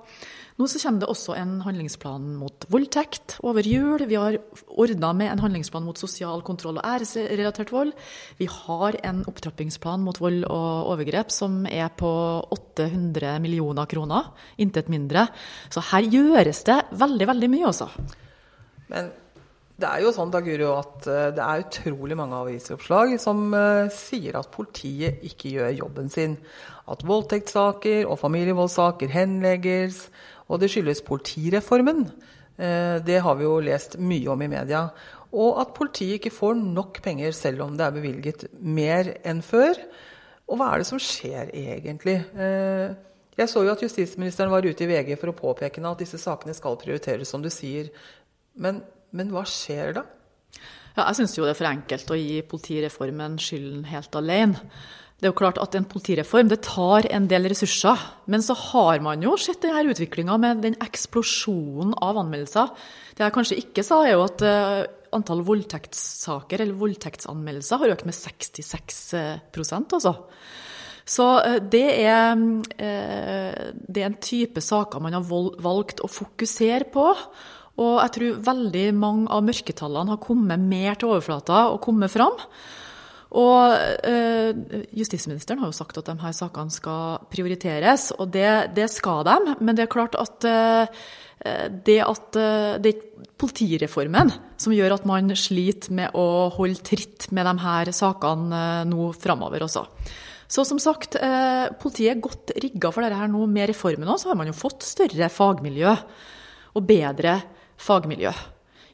nå 0.60 0.68
så 0.68 0.80
kommer 0.82 1.00
det 1.00 1.08
også 1.08 1.36
en 1.40 1.54
handlingsplan 1.64 2.26
mot 2.36 2.66
voldtekt 2.72 3.38
over 3.48 3.64
jul. 3.64 4.04
Vi 4.10 4.18
har 4.20 4.36
ordna 4.68 5.14
med 5.16 5.32
en 5.32 5.44
handlingsplan 5.46 5.86
mot 5.88 6.02
sosial 6.02 6.44
kontroll 6.44 6.82
og 6.82 6.88
æresrelatert 6.90 7.72
vold. 7.72 7.94
Vi 8.42 8.50
har 8.52 8.98
en 9.08 9.22
opptrappingsplan 9.32 10.04
mot 10.04 10.20
vold 10.20 10.44
og 10.50 10.92
overgrep 10.92 11.32
som 11.32 11.62
er 11.64 11.88
på 11.96 12.12
800 12.52 13.38
millioner 13.40 13.88
kroner. 13.88 14.34
Intet 14.60 14.92
mindre. 14.92 15.30
Så 15.72 15.86
her 15.94 16.12
gjøres 16.12 16.66
det 16.68 16.82
veldig, 16.92 17.32
veldig 17.32 17.52
mye, 17.56 17.72
altså. 17.72 17.88
Men 18.92 19.14
det 19.80 19.88
er 19.88 20.04
jo 20.04 20.12
sånn 20.12 20.32
da, 20.34 20.42
Guru, 20.44 20.66
at 20.76 21.08
eh, 21.08 21.30
det 21.36 21.44
er 21.46 21.64
utrolig 21.64 22.18
mange 22.20 22.36
avisoppslag 22.36 23.14
som 23.22 23.46
uh, 23.56 23.88
sier 23.94 24.36
at 24.36 24.52
politiet 24.52 25.24
ikke 25.24 25.54
gjør 25.54 25.78
jobben 25.78 26.12
sin. 26.12 26.36
At 26.90 27.06
voldtektssaker 27.08 28.10
og 28.10 28.20
familievoldssaker 28.20 29.14
henlegges, 29.14 30.08
og 30.50 30.62
det 30.62 30.72
skyldes 30.74 31.06
politireformen. 31.06 32.06
Eh, 32.60 32.98
det 33.06 33.22
har 33.24 33.38
vi 33.40 33.46
jo 33.46 33.60
lest 33.64 33.98
mye 34.02 34.30
om 34.34 34.42
i 34.44 34.52
media. 34.52 34.88
Og 35.30 35.60
at 35.62 35.76
politiet 35.78 36.18
ikke 36.18 36.34
får 36.34 36.58
nok 36.60 37.02
penger 37.06 37.36
selv 37.38 37.68
om 37.68 37.76
det 37.78 37.86
er 37.86 37.96
bevilget 37.96 38.48
mer 38.60 39.14
enn 39.24 39.44
før. 39.46 39.78
Og 40.50 40.58
hva 40.58 40.72
er 40.74 40.82
det 40.82 40.90
som 40.90 41.02
skjer 41.02 41.54
egentlig? 41.54 42.18
Eh, 42.34 42.98
jeg 43.40 43.48
så 43.48 43.64
jo 43.64 43.72
at 43.72 43.84
justisministeren 43.86 44.52
var 44.52 44.66
ute 44.66 44.84
i 44.84 44.90
VG 44.90 45.14
for 45.20 45.32
å 45.32 45.38
påpeke 45.38 45.84
at 45.86 46.02
disse 46.02 46.20
sakene 46.20 46.56
skal 46.58 46.80
prioriteres, 46.82 47.30
som 47.30 47.44
du 47.46 47.52
sier. 47.54 47.94
Men, 48.60 48.82
men 49.16 49.30
hva 49.32 49.46
skjer 49.48 49.94
da? 49.96 50.04
Ja, 50.98 51.06
jeg 51.06 51.20
syns 51.22 51.38
jo 51.38 51.46
det 51.46 51.54
er 51.54 51.60
for 51.62 51.70
enkelt 51.70 52.10
å 52.12 52.18
gi 52.20 52.42
politireformen 52.50 53.38
skylden 53.40 53.86
helt 53.88 54.18
alene. 54.20 54.60
Det 55.20 55.28
er 55.28 55.34
jo 55.34 55.40
klart 55.42 55.60
at 55.60 55.76
En 55.76 55.88
politireform 55.88 56.48
det 56.48 56.62
tar 56.64 57.08
en 57.12 57.28
del 57.28 57.50
ressurser. 57.52 58.00
Men 58.32 58.44
så 58.46 58.56
har 58.56 59.02
man 59.04 59.24
jo 59.24 59.36
sett 59.40 59.62
denne 59.66 59.84
utviklinga 59.92 60.38
med 60.40 60.64
den 60.64 60.78
eksplosjonen 60.80 61.92
av 62.00 62.22
anmeldelser. 62.22 62.72
Det 63.18 63.26
jeg 63.26 63.36
kanskje 63.36 63.60
ikke 63.60 63.84
sa, 63.84 64.00
er 64.06 64.16
jo 64.16 64.24
at 64.24 64.46
uh, 64.48 64.88
antall 65.16 65.44
voldtektssaker 65.44 66.64
eller 66.64 66.80
voldtektsanmeldelser 66.80 67.84
har 67.84 67.96
økt 67.98 68.08
med 68.08 68.16
66 68.16 68.98
altså. 70.00 70.16
Så 71.04 71.30
uh, 71.44 71.60
det 71.60 71.86
er, 72.00 72.40
det 73.76 74.02
er 74.04 74.08
en 74.08 74.20
type 74.24 74.64
saker 74.64 75.04
man 75.04 75.20
har 75.20 75.28
valgt 75.28 76.00
å 76.00 76.08
fokusere 76.08 76.88
på. 76.94 77.10
Og 77.80 77.96
jeg 78.04 78.16
tror 78.16 78.44
veldig 78.48 78.90
mange 78.96 79.32
av 79.32 79.44
mørketallene 79.48 80.16
har 80.16 80.24
kommet 80.24 80.64
mer 80.64 80.96
til 80.96 81.12
overflata 81.12 81.66
og 81.74 81.82
kommet 81.84 82.12
fram. 82.12 82.40
Og 83.38 83.76
eh, 84.10 84.86
Justisministeren 84.98 85.62
har 85.62 85.70
jo 85.70 85.78
sagt 85.78 86.00
at 86.02 86.08
de 86.10 86.18
her 86.24 86.34
sakene 86.34 86.74
skal 86.74 87.26
prioriteres, 87.30 88.10
og 88.18 88.32
det, 88.34 88.74
det 88.78 88.90
skal 88.90 89.22
de. 89.28 89.56
Men 89.60 89.78
det 89.78 89.86
er 89.86 89.92
klart 89.94 90.18
at 90.18 90.48
eh, 90.50 91.04
det 91.86 92.00
at 92.04 92.40
eh, 92.40 92.80
det 92.82 92.96
er 92.96 93.28
politireformen 93.40 94.34
som 94.60 94.74
gjør 94.76 94.98
at 94.98 95.06
man 95.08 95.32
sliter 95.38 95.94
med 95.96 96.18
å 96.18 96.50
holde 96.56 96.82
tritt 96.84 97.30
med 97.36 97.48
de 97.48 97.54
her 97.64 97.94
sakene 97.96 98.64
eh, 98.64 98.88
nå 98.90 99.12
framover 99.16 99.64
også. 99.68 99.86
Så 100.50 100.66
som 100.66 100.82
sagt, 100.82 101.16
eh, 101.16 101.70
politiet 101.80 102.16
er 102.16 102.24
godt 102.26 102.56
rigga 102.58 102.90
for 102.92 103.06
dette 103.06 103.20
her 103.20 103.30
nå. 103.30 103.46
Med 103.46 103.70
reformen 103.70 104.10
òg, 104.10 104.18
så 104.18 104.32
har 104.32 104.40
man 104.40 104.50
jo 104.50 104.58
fått 104.58 104.88
større 104.88 105.30
fagmiljø 105.30 105.94
og 106.74 106.88
bedre 106.90 107.38
fagmiljø. 107.80 108.34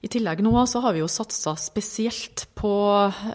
I 0.05 0.09
tillegg 0.11 0.43
nå 0.45 0.53
så 0.69 0.83
har 0.83 0.93
vi 0.93 0.99
jo 1.01 1.07
satsa 1.09 1.55
spesielt 1.57 2.43
på 2.53 2.71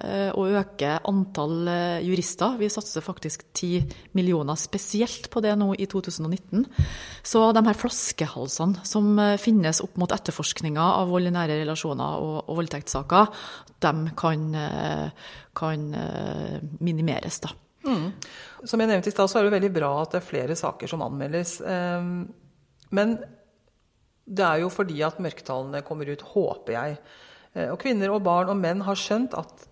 eh, 0.06 0.30
å 0.30 0.42
øke 0.60 0.92
antall 1.08 1.66
eh, 1.66 2.02
jurister. 2.06 2.54
Vi 2.60 2.68
satser 2.70 3.02
faktisk 3.02 3.42
10 3.58 3.88
millioner 4.14 4.58
spesielt 4.60 5.26
på 5.32 5.42
det 5.42 5.56
nå 5.58 5.72
i 5.74 5.88
2019. 5.90 6.62
Så 7.26 7.42
de 7.56 7.62
her 7.66 7.78
flaskehalsene 7.80 8.84
som 8.86 9.18
eh, 9.18 9.34
finnes 9.42 9.82
opp 9.82 9.98
mot 9.98 10.14
etterforskninga 10.14 10.84
av 11.00 11.10
vold 11.10 11.32
i 11.32 11.34
nære 11.34 11.58
relasjoner 11.64 12.22
og, 12.22 12.36
og 12.44 12.60
voldtektssaker, 12.60 13.34
de 13.82 14.14
kan, 14.20 14.46
kan 15.56 15.84
minimeres, 16.84 17.40
da. 17.40 17.50
Mm. 17.88 18.10
Som 18.68 18.82
jeg 18.82 18.90
nevnte 18.92 19.08
i 19.08 19.14
stad, 19.14 19.32
så 19.32 19.40
er 19.40 19.48
det 19.48 19.54
veldig 19.56 19.72
bra 19.72 19.90
at 20.02 20.12
det 20.12 20.20
er 20.20 20.28
flere 20.28 20.56
saker 20.58 20.90
som 20.90 21.02
anmeldes. 21.06 21.56
Men 22.92 23.14
det 24.30 24.46
er 24.46 24.62
jo 24.62 24.70
fordi 24.72 25.00
at 25.02 25.18
mørketallene 25.22 25.82
kommer 25.86 26.10
ut, 26.10 26.22
håper 26.34 26.76
jeg. 26.76 26.98
Eh, 27.54 27.68
og 27.72 27.80
kvinner 27.82 28.14
og 28.14 28.22
barn 28.26 28.52
og 28.52 28.60
menn 28.60 28.84
har 28.86 28.98
skjønt 28.98 29.34
at 29.38 29.66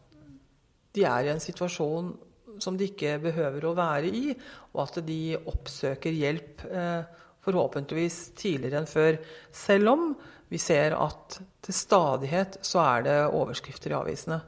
de 0.96 1.04
er 1.06 1.28
i 1.28 1.32
en 1.34 1.42
situasjon 1.42 2.10
som 2.58 2.74
de 2.74 2.88
ikke 2.90 3.20
behøver 3.22 3.68
å 3.68 3.76
være 3.78 4.10
i, 4.10 4.34
og 4.74 4.82
at 4.88 4.98
de 5.06 5.38
oppsøker 5.38 6.14
hjelp 6.16 6.64
eh, 6.66 7.06
forhåpentligvis 7.46 8.18
tidligere 8.38 8.82
enn 8.82 8.90
før. 8.90 9.20
Selv 9.54 9.92
om 9.94 10.08
vi 10.50 10.58
ser 10.60 10.96
at 10.98 11.38
til 11.64 11.76
stadighet 11.76 12.58
så 12.66 12.82
er 12.82 13.04
det 13.06 13.18
overskrifter 13.36 13.92
i 13.92 13.98
avisene. 13.98 14.40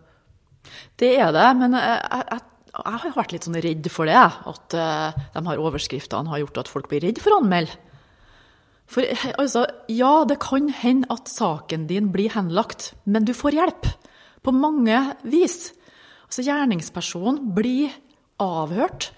Det 0.99 1.13
er 1.21 1.31
det, 1.33 1.47
men 1.61 1.77
jeg, 1.77 2.01
jeg, 2.33 2.43
jeg 2.75 3.03
har 3.05 3.15
vært 3.15 3.35
litt 3.35 3.47
sånn 3.47 3.61
redd 3.63 3.89
for 3.93 4.11
det. 4.11 4.17
At 4.19 4.77
uh, 4.77 5.23
de 5.37 5.45
her 5.47 5.63
overskriftene 5.63 6.33
har 6.33 6.43
gjort 6.43 6.63
at 6.65 6.73
folk 6.73 6.91
blir 6.91 7.05
redd 7.05 7.21
for 7.23 7.37
å 7.37 7.41
anmelde. 7.45 7.79
For 8.91 9.07
altså, 9.39 9.67
ja, 9.93 10.25
det 10.27 10.41
kan 10.43 10.69
hende 10.75 11.11
at 11.15 11.31
saken 11.31 11.87
din 11.91 12.11
blir 12.11 12.33
henlagt, 12.35 12.95
men 13.07 13.27
du 13.27 13.35
får 13.37 13.55
hjelp. 13.55 13.87
På 14.43 14.55
mange 14.57 14.99
vis. 15.23 15.73
Altså, 16.27 16.43
gjerningspersonen 16.47 17.53
blir 17.55 17.95
avhørt. 18.43 19.13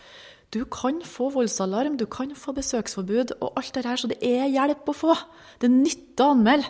Du 0.53 0.67
kan 0.69 1.01
få 1.09 1.31
voldsalarm, 1.33 1.97
du 1.97 2.05
kan 2.05 2.35
få 2.37 2.53
besøksforbud 2.53 3.39
og 3.41 3.55
alt 3.57 3.73
det 3.75 3.87
her, 3.89 3.97
så 3.97 4.11
det 4.11 4.19
er 4.21 4.51
hjelp 4.53 4.91
å 4.93 4.97
få. 4.97 5.15
Det 5.63 5.71
nytter 5.73 6.27
å 6.27 6.35
anmelde. 6.35 6.69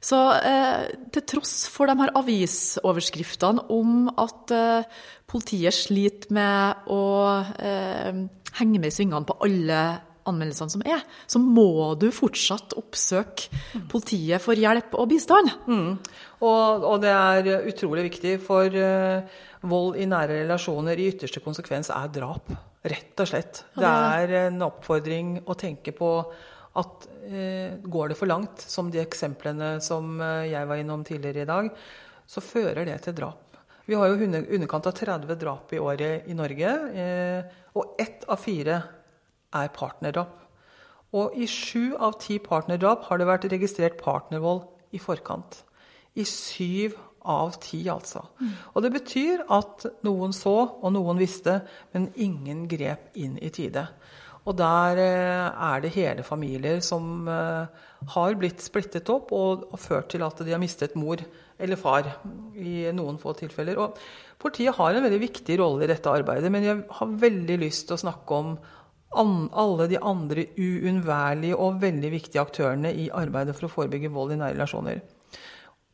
Så 0.00 0.16
eh, 0.46 0.84
til 1.12 1.24
tross 1.26 1.66
for 1.74 1.90
de 1.90 1.96
her 1.98 2.12
avisoverskriftene 2.16 3.64
om 3.74 4.06
at 4.14 4.52
eh, 4.54 5.00
politiet 5.28 5.74
sliter 5.74 6.30
med 6.32 6.88
å 6.94 7.02
eh, 7.58 8.20
henge 8.60 8.78
med 8.78 8.88
i 8.88 8.94
svingene 8.94 9.26
på 9.26 9.36
alle 9.44 9.80
anmeldelsene 10.28 10.72
som 10.72 10.84
er, 10.86 11.02
så 11.26 11.40
må 11.42 11.94
du 12.00 12.08
fortsatt 12.14 12.76
oppsøke 12.78 13.48
politiet 13.90 14.42
for 14.42 14.58
hjelp 14.58 14.94
og 14.98 15.08
bistand. 15.10 15.50
Mm. 15.68 15.96
Og, 16.44 16.84
og, 16.84 16.96
det 17.02 17.12
er 17.12 17.68
utrolig 17.68 18.08
viktig, 18.08 18.36
for 18.44 18.74
uh, 18.74 19.38
vold 19.68 19.98
i 19.98 20.06
nære 20.08 20.42
relasjoner 20.44 20.98
i 20.98 21.08
ytterste 21.12 21.42
konsekvens 21.44 21.90
er 21.94 22.12
drap. 22.14 22.52
Rett 22.88 23.24
og 23.24 23.30
slett. 23.30 23.64
Det 23.74 23.88
er 23.88 24.36
en 24.44 24.62
oppfordring 24.68 25.40
å 25.46 25.56
tenke 25.58 25.94
på 25.96 26.12
at 26.78 27.08
uh, 27.08 27.74
går 27.82 28.12
det 28.12 28.18
for 28.20 28.30
langt, 28.30 28.62
som 28.62 28.92
de 28.92 29.02
eksemplene 29.02 29.76
som 29.84 30.18
uh, 30.22 30.46
jeg 30.46 30.70
var 30.70 30.82
innom 30.82 31.04
tidligere 31.06 31.44
i 31.44 31.50
dag, 31.50 31.72
så 32.28 32.44
fører 32.44 32.86
det 32.86 33.00
til 33.06 33.18
drap. 33.18 33.44
Vi 33.88 33.96
har 33.96 34.10
jo 34.10 34.20
underkant 34.28 34.86
av 34.90 34.92
30 34.92 35.38
drap 35.40 35.72
i 35.72 35.78
året 35.80 36.26
i 36.28 36.34
Norge, 36.36 36.72
og 37.72 37.94
ett 37.96 38.26
av 38.28 38.36
fire 38.36 38.74
er 39.56 39.72
partnerdrap. 39.74 40.34
Og 41.16 41.36
i 41.40 41.48
sju 41.48 41.96
av 41.96 42.18
ti 42.20 42.36
partnerdrap 42.42 43.06
har 43.08 43.20
det 43.20 43.28
vært 43.28 43.48
registrert 43.52 43.96
partnervold 44.00 44.66
i 44.92 45.00
forkant. 45.00 45.62
I 46.18 46.24
syv 46.28 46.98
av 47.28 47.56
ti, 47.62 47.82
altså. 47.90 48.24
Mm. 48.40 48.52
Og 48.74 48.84
det 48.84 48.92
betyr 48.94 49.44
at 49.52 49.84
noen 50.06 50.32
så, 50.36 50.56
og 50.80 50.94
noen 50.94 51.20
visste, 51.20 51.60
men 51.94 52.10
ingen 52.16 52.66
grep 52.70 53.12
inn 53.20 53.36
i 53.40 53.52
tide. 53.52 53.86
Og 54.48 54.56
der 54.56 55.00
eh, 55.02 55.48
er 55.52 55.82
det 55.84 55.92
hele 55.96 56.24
familier 56.24 56.80
som 56.84 57.28
eh, 57.28 57.84
har 58.14 58.38
blitt 58.40 58.64
splittet 58.64 59.10
opp 59.12 59.32
og, 59.36 59.68
ført 59.80 60.08
til 60.14 60.24
at 60.24 60.40
de 60.40 60.54
har 60.54 60.62
mistet 60.62 60.96
mor 60.96 61.20
eller 61.58 61.80
far 61.80 62.06
i 62.56 62.88
noen 62.94 63.18
få 63.20 63.34
tilfeller. 63.36 63.80
Og 63.82 63.98
politiet 64.40 64.76
har 64.78 64.94
en 64.94 65.04
veldig 65.04 65.20
viktig 65.20 65.58
rolle 65.60 65.84
i 65.84 65.90
dette 65.90 66.12
arbeidet, 66.12 66.52
men 66.54 66.64
jeg 66.64 66.80
har 67.00 67.16
veldig 67.26 67.58
lyst 67.60 67.88
til 67.88 67.98
å 67.98 68.04
snakke 68.06 68.40
om 68.40 68.54
alle 69.16 69.88
de 69.88 69.98
andre 70.04 70.44
uunnværlige 70.58 71.56
og 71.56 71.80
veldig 71.80 72.10
viktige 72.12 72.42
aktørene 72.42 72.92
i 72.92 73.08
arbeidet 73.08 73.56
for 73.56 73.68
å 73.68 73.72
forebygge 73.72 74.12
vold 74.12 74.34
i 74.34 74.40
nære 74.40 74.56
relasjoner. 74.56 75.00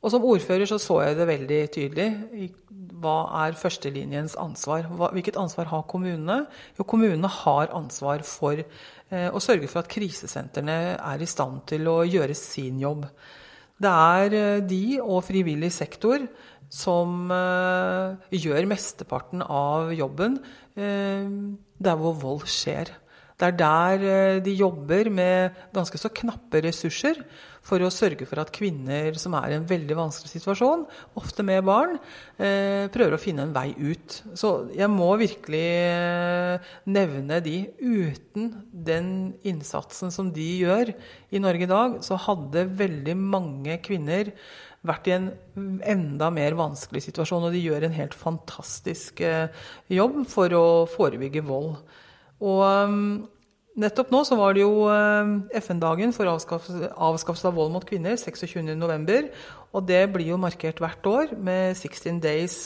Og 0.04 0.10
Som 0.12 0.24
ordfører 0.28 0.68
så, 0.68 0.76
så 0.78 0.98
jeg 1.00 1.16
det 1.16 1.26
veldig 1.30 1.60
tydelig. 1.72 2.08
Hva 3.00 3.46
er 3.46 3.56
førstelinjens 3.56 4.34
ansvar? 4.36 4.84
hvilket 5.14 5.38
ansvar 5.40 5.70
har 5.70 5.86
kommunene? 5.88 6.44
Jo, 6.76 6.84
kommunene 6.84 7.28
har 7.28 7.72
ansvar 7.72 8.20
for 8.28 8.60
eh, 8.60 9.30
å 9.32 9.40
sørge 9.40 9.70
for 9.70 9.80
at 9.80 9.88
krisesentrene 9.88 10.98
er 10.98 11.24
i 11.24 11.28
stand 11.28 11.64
til 11.72 11.88
å 11.88 12.02
gjøre 12.04 12.36
sin 12.36 12.82
jobb. 12.82 13.06
Det 13.80 13.94
er 14.18 14.36
eh, 14.36 14.60
de 14.60 14.98
og 15.00 15.24
frivillig 15.24 15.72
sektor 15.72 16.26
som 16.68 17.32
eh, 17.32 18.36
gjør 18.36 18.68
mesteparten 18.68 19.40
av 19.46 19.94
jobben 19.94 20.40
der 20.74 21.98
hvor 22.00 22.16
vold 22.18 22.48
skjer. 22.50 22.88
Det 23.34 23.48
er 23.48 23.56
der 23.58 24.04
eh, 24.06 24.40
de 24.44 24.52
jobber 24.54 25.08
med 25.10 25.56
ganske 25.74 25.98
så 25.98 26.10
knappe 26.14 26.60
ressurser 26.62 27.18
for 27.64 27.82
å 27.82 27.90
sørge 27.90 28.28
for 28.28 28.38
at 28.38 28.52
kvinner 28.54 29.16
som 29.18 29.34
er 29.34 29.50
i 29.50 29.56
en 29.56 29.66
veldig 29.66 29.96
vanskelig 29.98 30.30
situasjon, 30.30 30.84
ofte 31.18 31.42
med 31.46 31.64
barn, 31.66 31.96
eh, 32.38 32.86
prøver 32.94 33.16
å 33.16 33.20
finne 33.20 33.46
en 33.48 33.54
vei 33.56 33.72
ut. 33.74 34.20
Så 34.38 34.52
jeg 34.76 34.90
må 34.92 35.08
virkelig 35.18 35.64
eh, 35.64 36.68
nevne 36.86 37.40
de. 37.42 37.56
Uten 37.80 38.52
den 38.70 39.08
innsatsen 39.42 40.14
som 40.14 40.30
de 40.34 40.46
gjør 40.60 40.94
i 41.34 41.42
Norge 41.42 41.66
i 41.66 41.72
dag, 41.72 41.98
så 42.06 42.20
hadde 42.28 42.68
veldig 42.78 43.18
mange 43.18 43.80
kvinner 43.82 44.30
vært 44.86 45.10
i 45.10 45.16
en 45.16 45.28
enda 45.82 46.30
mer 46.30 46.54
vanskelig 46.60 47.02
situasjon. 47.08 47.48
Og 47.48 47.56
de 47.56 47.66
gjør 47.66 47.88
en 47.88 47.98
helt 47.98 48.14
fantastisk 48.14 49.24
jobb 49.90 50.18
for 50.30 50.54
å 50.54 50.66
forebygge 50.94 51.42
vold. 51.48 51.80
Og 52.44 52.60
um, 52.60 53.24
nettopp 53.80 54.12
nå 54.12 54.20
så 54.26 54.36
var 54.38 54.54
det 54.54 54.64
jo 54.64 54.86
um, 54.86 55.34
FN-dagen 55.56 56.12
for 56.14 56.28
avskaffelse, 56.28 57.48
av 57.48 57.56
vold 57.56 57.72
mot 57.74 57.86
kvinner, 57.88 58.18
26.11. 58.20 59.30
Og 59.74 59.88
det 59.88 60.02
blir 60.14 60.34
jo 60.34 60.40
markert 60.40 60.82
hvert 60.82 61.08
år 61.10 61.34
med 61.34 61.74
16 61.74 62.20
Days 62.22 62.58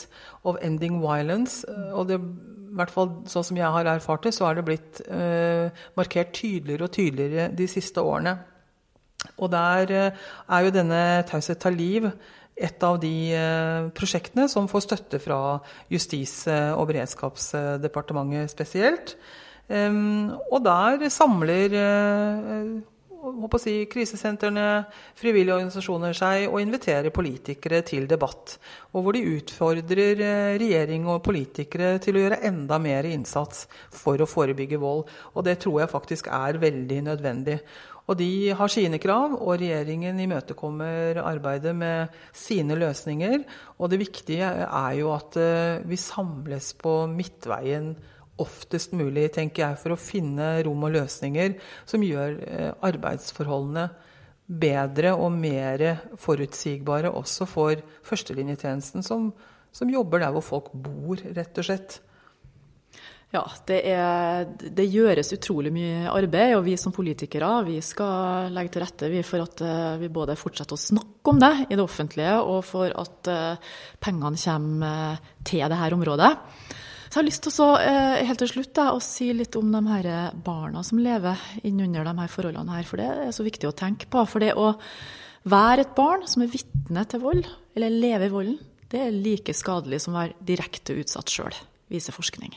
of 0.43 0.59
Ending 0.61 0.99
Violence. 1.01 1.63
Og 1.93 2.09
det, 2.11 2.19
i 2.19 2.75
hvert 2.77 2.93
fall 2.93 3.13
sånn 3.29 3.47
som 3.47 3.59
jeg 3.59 3.73
har 3.77 3.89
erfart 3.95 4.27
det, 4.27 4.35
så 4.35 4.49
er 4.49 4.59
det 4.59 4.67
blitt 4.67 5.01
eh, 5.07 5.71
markert 5.97 6.35
tydeligere 6.37 6.85
og 6.85 6.93
tydeligere 6.93 7.49
de 7.57 7.69
siste 7.71 8.03
årene. 8.05 8.35
Og 9.39 9.49
der 9.51 9.95
uh, 9.95 10.27
er 10.53 10.67
jo 10.67 10.75
denne 10.75 11.01
Taushet 11.27 11.63
tar 11.63 11.73
liv 11.75 12.05
et 12.59 12.83
av 12.83 12.97
de 12.99 13.31
prosjektene 13.95 14.49
som 14.51 14.65
får 14.67 14.81
støtte 14.83 15.19
fra 15.23 15.61
Justis- 15.87 16.43
og 16.49 16.89
beredskapsdepartementet 16.89 18.51
spesielt. 18.51 19.13
Og 19.69 20.63
der 20.65 21.03
samler 21.13 21.75
eh, 21.77 22.71
å 23.19 23.59
si, 23.59 23.73
krisesentrene, 23.91 24.85
frivillige 25.19 25.57
organisasjoner 25.57 26.15
seg 26.17 26.47
og 26.47 26.61
inviterer 26.63 27.13
politikere 27.13 27.81
til 27.87 28.07
debatt. 28.09 28.55
Og 28.93 29.05
hvor 29.05 29.15
de 29.15 29.25
utfordrer 29.35 30.23
eh, 30.23 30.55
regjering 30.61 31.07
og 31.11 31.21
politikere 31.25 31.97
til 32.03 32.17
å 32.17 32.25
gjøre 32.25 32.41
enda 32.49 32.79
mer 32.81 33.07
innsats 33.09 33.67
for 33.93 34.19
å 34.19 34.29
forebygge 34.29 34.79
vold. 34.81 35.05
Og 35.35 35.47
det 35.47 35.59
tror 35.63 35.83
jeg 35.83 35.93
faktisk 35.93 36.31
er 36.33 36.61
veldig 36.61 37.01
nødvendig. 37.11 37.59
Og 38.09 38.17
de 38.17 38.49
har 38.57 38.71
sine 38.73 38.97
krav, 38.97 39.35
og 39.37 39.59
regjeringen 39.61 40.17
imøtekommer 40.23 41.19
arbeidet 41.21 41.75
med 41.77 42.15
sine 42.33 42.73
løsninger. 42.79 43.43
Og 43.77 43.91
det 43.91 43.99
viktige 44.01 44.47
er 44.65 44.95
jo 44.97 45.11
at 45.13 45.37
eh, 45.37 45.83
vi 45.85 45.99
samles 45.99 46.73
på 46.79 47.03
midtveien 47.11 47.93
oftest 48.41 48.93
mulig, 48.97 49.29
tenker 49.35 49.65
jeg, 49.65 49.79
for 49.81 49.95
å 49.95 49.99
finne 49.99 50.51
rom 50.65 50.85
og 50.87 50.95
løsninger 50.95 51.57
som 51.89 52.05
gjør 52.05 52.37
eh, 52.45 52.71
arbeidsforholdene 52.89 53.89
bedre 54.49 55.13
og 55.13 55.31
mer 55.37 55.85
forutsigbare 56.17 57.11
også 57.13 57.45
for 57.49 57.81
førstelinjetjenesten, 58.07 59.05
som, 59.05 59.29
som 59.71 59.91
jobber 59.93 60.23
der 60.23 60.33
hvor 60.33 60.45
folk 60.45 60.71
bor, 60.73 61.21
rett 61.21 61.61
og 61.61 61.67
slett. 61.67 61.99
Ja, 63.29 63.43
det, 63.69 63.83
er, 63.85 64.47
det, 64.57 64.87
gjøres 64.89 65.29
utrolig 65.35 65.69
mye 65.69 66.09
arbeid, 66.09 66.55
og 66.57 66.63
vi 66.65 66.73
som 66.81 66.93
politikere 66.95 67.51
vi 67.67 67.75
skal 67.85 68.49
legge 68.55 68.73
til 68.73 68.81
rette 68.81 69.09
for 69.27 69.45
at 69.45 69.61
eh, 69.61 69.99
vi 70.01 70.09
både 70.09 70.37
fortsetter 70.39 70.73
å 70.73 70.81
snakke 70.81 71.29
om 71.29 71.41
det 71.43 71.51
i 71.67 71.75
det 71.77 71.83
offentlige, 71.83 72.39
og 72.41 72.63
for 72.65 72.89
at 72.89 73.29
eh, 73.29 73.75
pengene 74.01 74.41
kommer 74.41 75.21
til 75.45 75.61
dette 75.61 75.93
området. 75.99 76.31
Så 77.09 77.17
jeg 77.17 77.23
har 77.23 77.25
lyst 77.25 77.41
til 77.41 77.63
å, 77.65 77.69
eh, 77.81 78.23
helt 78.23 78.37
til 78.37 78.51
slutt 78.51 78.73
da, 78.77 78.91
å 78.93 79.01
si 79.01 79.31
litt 79.33 79.55
om 79.57 79.71
de 79.73 79.81
her 79.87 80.31
barna 80.45 80.83
som 80.85 80.99
lever 81.01 81.37
innunder 81.63 82.05
de 82.05 82.13
her 82.21 82.27
forholdene 82.29 82.69
her. 82.69 82.83
For 82.85 82.97
det 82.97 83.07
er 83.09 83.31
så 83.33 83.43
viktig 83.43 83.65
å 83.65 83.73
tenke 83.73 84.05
på. 84.05 84.27
For 84.29 84.39
det 84.39 84.53
å 84.53 84.77
være 85.49 85.79
et 85.79 85.95
barn 85.95 86.27
som 86.27 86.43
er 86.43 86.53
vitne 86.53 87.07
til 87.09 87.19
vold, 87.23 87.47
eller 87.75 87.89
lever 87.89 88.27
i 88.27 88.29
volden, 88.29 88.59
det 88.89 89.01
er 89.01 89.11
like 89.11 89.53
skadelig 89.53 90.01
som 90.01 90.13
å 90.13 90.21
være 90.21 90.45
direkte 90.45 90.97
utsatt 91.01 91.33
sjøl, 91.33 91.53
viser 91.89 92.13
forskning. 92.13 92.53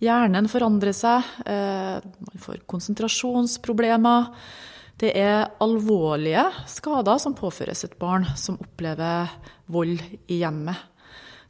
Hjernen 0.00 0.46
forandrer 0.48 0.94
seg, 0.96 1.24
eh, 1.44 2.00
man 2.00 2.38
får 2.40 2.62
konsentrasjonsproblemer. 2.66 4.30
Det 4.96 5.10
er 5.16 5.50
alvorlige 5.60 6.46
skader 6.68 7.18
som 7.18 7.34
påføres 7.34 7.84
et 7.84 7.98
barn 7.98 8.24
som 8.36 8.58
opplever 8.60 9.28
vold 9.68 10.00
i 10.28 10.40
hjemmet. 10.40 10.76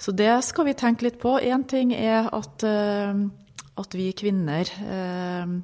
Så 0.00 0.14
det 0.16 0.32
skal 0.46 0.70
vi 0.70 0.76
tenke 0.78 1.04
litt 1.06 1.18
på. 1.20 1.36
Én 1.44 1.66
ting 1.68 1.92
er 1.92 2.30
at, 2.32 2.64
eh, 2.64 3.24
at 3.80 3.96
vi 3.96 4.10
kvinner 4.16 4.68
eh, 4.80 5.56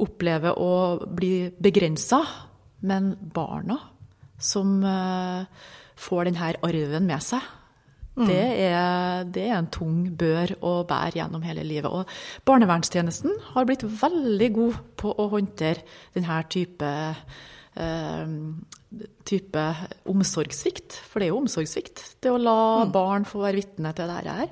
opplever 0.00 0.56
å 0.56 0.74
bli 1.04 1.50
begrensa, 1.60 2.22
men 2.88 3.12
barna 3.34 3.76
som 4.42 4.78
eh, 4.82 5.44
får 6.00 6.30
denne 6.30 6.54
arven 6.64 7.06
med 7.06 7.22
seg, 7.22 7.44
mm. 8.16 8.24
det, 8.26 8.42
er, 8.64 9.28
det, 9.28 9.44
er, 9.44 9.56
en 9.60 9.70
tung 9.70 10.00
bør 10.18 10.56
å 10.64 10.74
bære 10.88 11.20
gjennom 11.20 11.44
hele 11.46 11.66
livet. 11.68 11.92
Og 11.92 12.48
barnevernstjenesten 12.48 13.36
har 13.52 13.68
blitt 13.68 13.84
veldig 13.84 14.52
god 14.56 14.80
på 14.98 15.12
å 15.12 15.28
håndtere 15.36 15.84
denne 16.16 16.40
type 16.50 16.92
type 19.24 19.62
omsorgssvikt. 20.10 20.98
For 21.08 21.20
det 21.20 21.28
er 21.28 21.32
jo 21.32 21.38
omsorgssvikt, 21.40 22.02
det 22.20 22.32
å 22.32 22.40
la 22.40 22.58
mm. 22.84 22.90
barn 22.92 23.24
få 23.28 23.40
være 23.44 23.62
vitne 23.62 23.94
til 23.96 24.10
dette 24.10 24.34
her. 24.42 24.50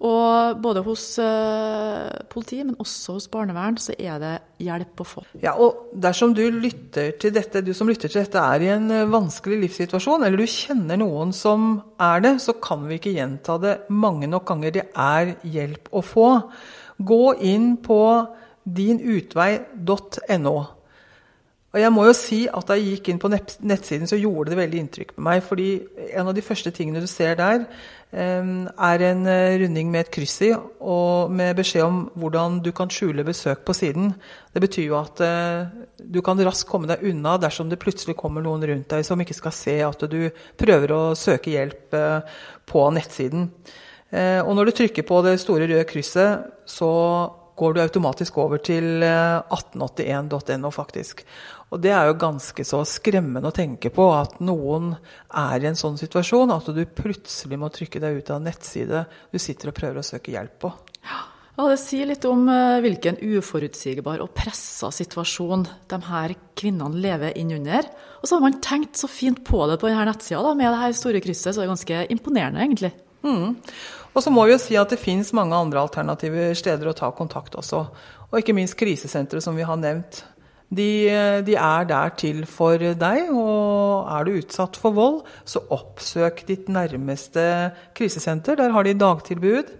Og 0.00 0.56
både 0.64 0.80
hos 0.86 1.02
uh, 1.20 2.08
politi, 2.32 2.62
men 2.64 2.78
også 2.80 3.18
hos 3.18 3.26
barnevern, 3.28 3.76
så 3.76 3.92
er 4.00 4.16
det 4.22 4.32
hjelp 4.64 5.02
å 5.02 5.04
få. 5.04 5.24
Ja, 5.42 5.52
og 5.60 5.90
dersom 5.92 6.32
du 6.36 6.40
lytter 6.54 7.12
til 7.20 7.34
dette, 7.36 7.60
du 7.60 7.74
som 7.76 7.90
lytter 7.90 8.08
til 8.08 8.22
dette 8.22 8.40
er 8.40 8.64
i 8.64 8.70
en 8.72 8.88
eh, 8.96 9.08
vanskelig 9.12 9.58
livssituasjon, 9.66 10.24
eller 10.24 10.40
du 10.40 10.48
kjenner 10.48 10.96
noen 11.02 11.36
som 11.36 11.82
er 12.00 12.24
det, 12.24 12.32
så 12.40 12.56
kan 12.64 12.88
vi 12.88 12.96
ikke 12.96 13.12
gjenta 13.12 13.58
det 13.60 13.76
mange 13.92 14.30
nok 14.30 14.48
ganger. 14.48 14.78
Det 14.78 14.86
er 14.96 15.34
hjelp 15.44 15.92
å 15.92 16.00
få. 16.00 16.30
Gå 16.96 17.24
inn 17.52 17.74
på 17.84 18.00
dinutvei.no. 18.64 20.56
Og 21.70 21.78
jeg 21.78 21.92
må 21.94 22.02
jo 22.08 22.16
si 22.18 22.40
at 22.50 22.66
Da 22.66 22.74
jeg 22.74 22.96
gikk 22.96 23.12
inn 23.12 23.22
på 23.22 23.30
nettsiden, 23.30 24.08
så 24.10 24.18
gjorde 24.18 24.50
det 24.50 24.58
veldig 24.58 24.82
inntrykk 24.84 25.14
på 25.14 25.22
meg. 25.22 25.42
fordi 25.42 25.86
en 26.10 26.26
av 26.26 26.34
de 26.34 26.42
første 26.42 26.70
tingene 26.70 27.00
du 27.00 27.06
ser 27.06 27.36
der, 27.38 27.66
er 28.12 29.02
en 29.06 29.26
eh, 29.26 29.58
runding 29.62 29.90
med 29.90 30.00
et 30.00 30.10
kryss 30.10 30.40
i, 30.42 30.50
og 30.80 31.30
med 31.30 31.54
beskjed 31.56 31.84
om 31.84 32.00
hvordan 32.18 32.58
du 32.64 32.72
kan 32.72 32.90
skjule 32.90 33.24
besøk 33.24 33.62
på 33.64 33.72
siden. 33.72 34.14
Det 34.52 34.60
betyr 34.60 34.88
jo 34.88 34.96
at 34.98 35.20
eh, 35.22 35.68
du 36.02 36.20
kan 36.20 36.40
raskt 36.42 36.68
komme 36.68 36.90
deg 36.90 37.04
unna 37.06 37.36
dersom 37.38 37.70
det 37.70 37.78
plutselig 37.78 38.16
kommer 38.18 38.42
noen 38.42 38.66
rundt 38.66 38.90
deg 38.90 39.06
som 39.06 39.20
ikke 39.20 39.38
skal 39.38 39.54
se 39.54 39.76
at 39.86 40.02
du 40.10 40.30
prøver 40.58 40.90
å 40.90 41.02
søke 41.14 41.54
hjelp 41.54 41.94
eh, 41.94 42.40
på 42.66 42.88
nettsiden. 42.90 43.50
Og 44.10 44.48
når 44.58 44.66
du 44.66 44.72
trykker 44.74 45.04
på 45.06 45.20
det 45.22 45.36
store 45.38 45.68
røde 45.70 45.84
krysset, 45.86 46.48
så 46.66 46.88
går 47.54 47.76
du 47.76 47.80
automatisk 47.84 48.40
over 48.42 48.58
til 48.58 49.04
1881.no, 49.04 50.72
faktisk. 50.74 51.22
Og 51.70 51.78
det 51.82 51.92
er 51.94 52.08
jo 52.08 52.18
ganske 52.18 52.64
så 52.66 52.80
skremmende 52.88 53.50
å 53.50 53.54
tenke 53.54 53.92
på 53.94 54.08
at 54.10 54.40
noen 54.42 54.96
er 55.38 55.62
i 55.62 55.68
en 55.70 55.78
sånn 55.78 55.98
situasjon 56.00 56.50
at 56.50 56.70
du 56.74 56.82
plutselig 56.82 57.58
må 57.60 57.70
trykke 57.70 58.02
deg 58.02 58.18
ut 58.18 58.32
av 58.32 58.40
en 58.40 58.48
nettside 58.50 59.04
du 59.30 59.38
sitter 59.38 59.70
og 59.70 59.76
prøver 59.78 60.00
å 60.00 60.06
søke 60.06 60.34
hjelp 60.34 60.56
på. 60.66 60.72
Ja, 61.06 61.68
Det 61.68 61.76
sier 61.82 62.08
litt 62.08 62.24
om 62.24 62.46
eh, 62.48 62.80
hvilken 62.82 63.20
uforutsigbar 63.20 64.22
og 64.24 64.32
pressa 64.34 64.90
situasjon 64.94 65.66
de 65.92 65.98
her 66.08 66.34
kvinnene 66.58 67.02
lever 67.04 67.36
innunder. 67.38 67.86
Og 68.20 68.26
så 68.26 68.38
har 68.38 68.44
man 68.46 68.58
tenkt 68.64 68.98
så 68.98 69.10
fint 69.10 69.42
på 69.46 69.62
det 69.70 69.78
på 69.78 69.90
denne 69.90 70.08
nettsida 70.08 70.54
med 70.56 70.72
det 70.72 70.80
her 70.80 70.96
store 70.96 71.22
krysset, 71.22 71.52
så 71.52 71.60
det 71.60 71.68
er 71.68 71.72
ganske 71.74 72.02
imponerende, 72.16 72.64
egentlig. 72.64 72.92
Mm. 73.22 73.58
Og 74.10 74.24
så 74.24 74.32
må 74.32 74.46
vi 74.46 74.54
jo 74.54 74.62
si 74.62 74.78
at 74.80 74.90
det 74.90 74.98
finnes 75.02 75.34
mange 75.36 75.54
andre 75.54 75.84
alternative 75.84 76.50
steder 76.58 76.90
å 76.90 76.96
ta 76.96 77.12
kontakt 77.14 77.54
også. 77.60 77.84
Og 78.30 78.40
ikke 78.40 78.56
minst 78.56 78.78
krisesenteret, 78.80 79.44
som 79.44 79.58
vi 79.58 79.66
har 79.68 79.78
nevnt. 79.78 80.24
De, 80.70 81.42
de, 81.42 81.56
er 81.58 81.86
der 81.90 82.12
til 82.14 82.44
for 82.46 82.78
deg, 82.78 83.32
og 83.34 84.06
er 84.06 84.26
du 84.26 84.36
utsatt 84.38 84.78
for 84.78 84.94
vold, 84.94 85.16
så 85.42 85.64
oppsøk 85.74 86.44
ditt 86.46 86.70
nærmeste 86.70 87.42
krisesenter. 87.98 88.54
Der 88.60 88.70
har 88.70 88.86
de 88.86 88.94
dagtilbud. 88.94 89.72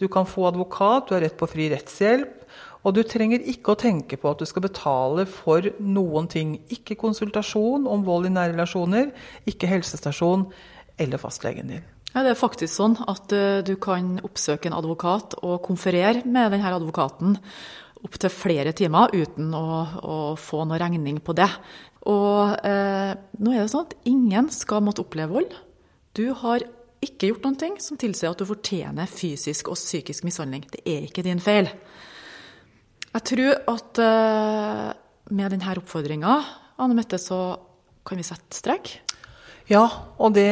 Du 0.00 0.06
kan 0.08 0.24
få 0.26 0.46
advokat, 0.48 1.08
du 1.08 1.14
har 1.18 1.24
rett 1.26 1.36
på 1.36 1.50
fri 1.50 1.68
rettshjelp. 1.72 2.38
Og 2.86 2.94
du 2.94 3.02
trenger 3.04 3.42
ikke 3.50 3.74
å 3.74 3.80
tenke 3.80 4.16
på 4.16 4.30
at 4.30 4.40
du 4.40 4.46
skal 4.48 4.64
betale 4.64 5.26
for 5.28 5.66
noen 5.82 6.28
ting. 6.30 6.56
Ikke 6.72 6.96
konsultasjon 6.96 7.88
om 7.90 8.06
vold 8.06 8.30
i 8.30 8.32
nære 8.32 8.54
relasjoner, 8.54 9.10
ikke 9.50 9.68
helsestasjon 9.68 10.46
eller 10.98 11.20
fastlegen 11.20 11.74
din. 11.74 11.86
Ja, 12.14 12.22
det 12.24 12.32
er 12.32 12.40
faktisk 12.40 12.72
sånn 12.72 12.96
at 13.04 13.34
uh, 13.36 13.60
du 13.66 13.74
kan 13.82 14.16
oppsøke 14.24 14.70
en 14.70 14.78
advokat 14.78 15.36
og 15.42 15.60
konferere 15.66 16.24
med 16.24 16.54
denne 16.54 16.72
advokaten 16.72 17.36
opptil 18.06 18.32
flere 18.32 18.72
timer 18.76 19.12
uten 19.14 19.52
å, 19.56 19.68
å, 20.02 20.16
få 20.38 20.64
noe 20.68 20.78
regning 20.80 21.20
på 21.24 21.34
det. 21.38 21.48
Og 22.08 22.54
eh, 22.66 23.14
nå 23.42 23.54
er 23.54 23.64
det 23.64 23.72
sånn 23.72 23.88
at 23.88 23.96
ingen 24.08 24.50
skal 24.54 24.84
måtte 24.84 25.04
oppleve 25.04 25.34
vold. 25.34 25.56
Du 26.16 26.30
har 26.42 26.64
ikke 27.04 27.30
gjort 27.30 27.44
noen 27.46 27.58
ting 27.58 27.76
som 27.82 27.98
tilsier 28.00 28.32
at 28.32 28.40
du 28.40 28.46
fortjener 28.48 29.10
fysisk 29.10 29.70
og 29.70 29.78
psykisk 29.78 30.26
mishandling. 30.26 30.64
Det 30.72 30.82
er 30.86 31.06
ikke 31.06 31.26
din 31.26 31.42
feil. 31.42 31.70
Jeg 33.08 33.26
tror 33.32 33.74
at 33.74 34.00
eh, 34.04 34.88
med 35.34 35.54
denne 35.54 35.76
oppfordringa, 35.80 36.38
Anne 36.78 36.96
Mette, 36.96 37.20
så 37.20 37.58
kan 38.06 38.18
vi 38.18 38.26
sette 38.26 38.56
strek. 38.56 38.96
Ja, 39.68 39.84
og 40.16 40.32
det, 40.36 40.48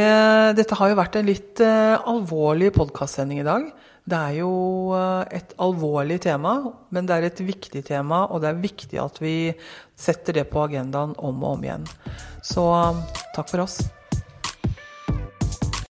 dette 0.59 0.77
har 0.77 0.91
jo 0.91 0.99
vært 0.99 1.17
en 1.17 1.29
litt 1.29 1.61
eh, 1.65 1.95
alvorlig 1.97 2.69
podkastsending 2.77 3.41
i 3.41 3.47
dag. 3.47 3.71
Det 4.07 4.19
er 4.19 4.37
jo 4.39 4.53
eh, 4.95 5.39
et 5.41 5.57
alvorlig 5.63 6.21
tema, 6.29 6.55
men 6.95 7.09
det 7.09 7.17
er 7.17 7.27
et 7.27 7.43
viktig 7.43 7.83
tema, 7.89 8.23
og 8.31 8.45
det 8.45 8.53
er 8.53 8.63
viktig 8.63 9.03
at 9.03 9.19
vi 9.23 9.37
setter 9.99 10.41
det 10.41 10.47
på 10.53 10.63
agendaen 10.63 11.17
om 11.19 11.43
og 11.43 11.57
om 11.57 11.67
igjen. 11.67 11.91
Så 12.47 12.67
takk 13.35 13.51
for 13.51 13.67
oss. 13.67 13.81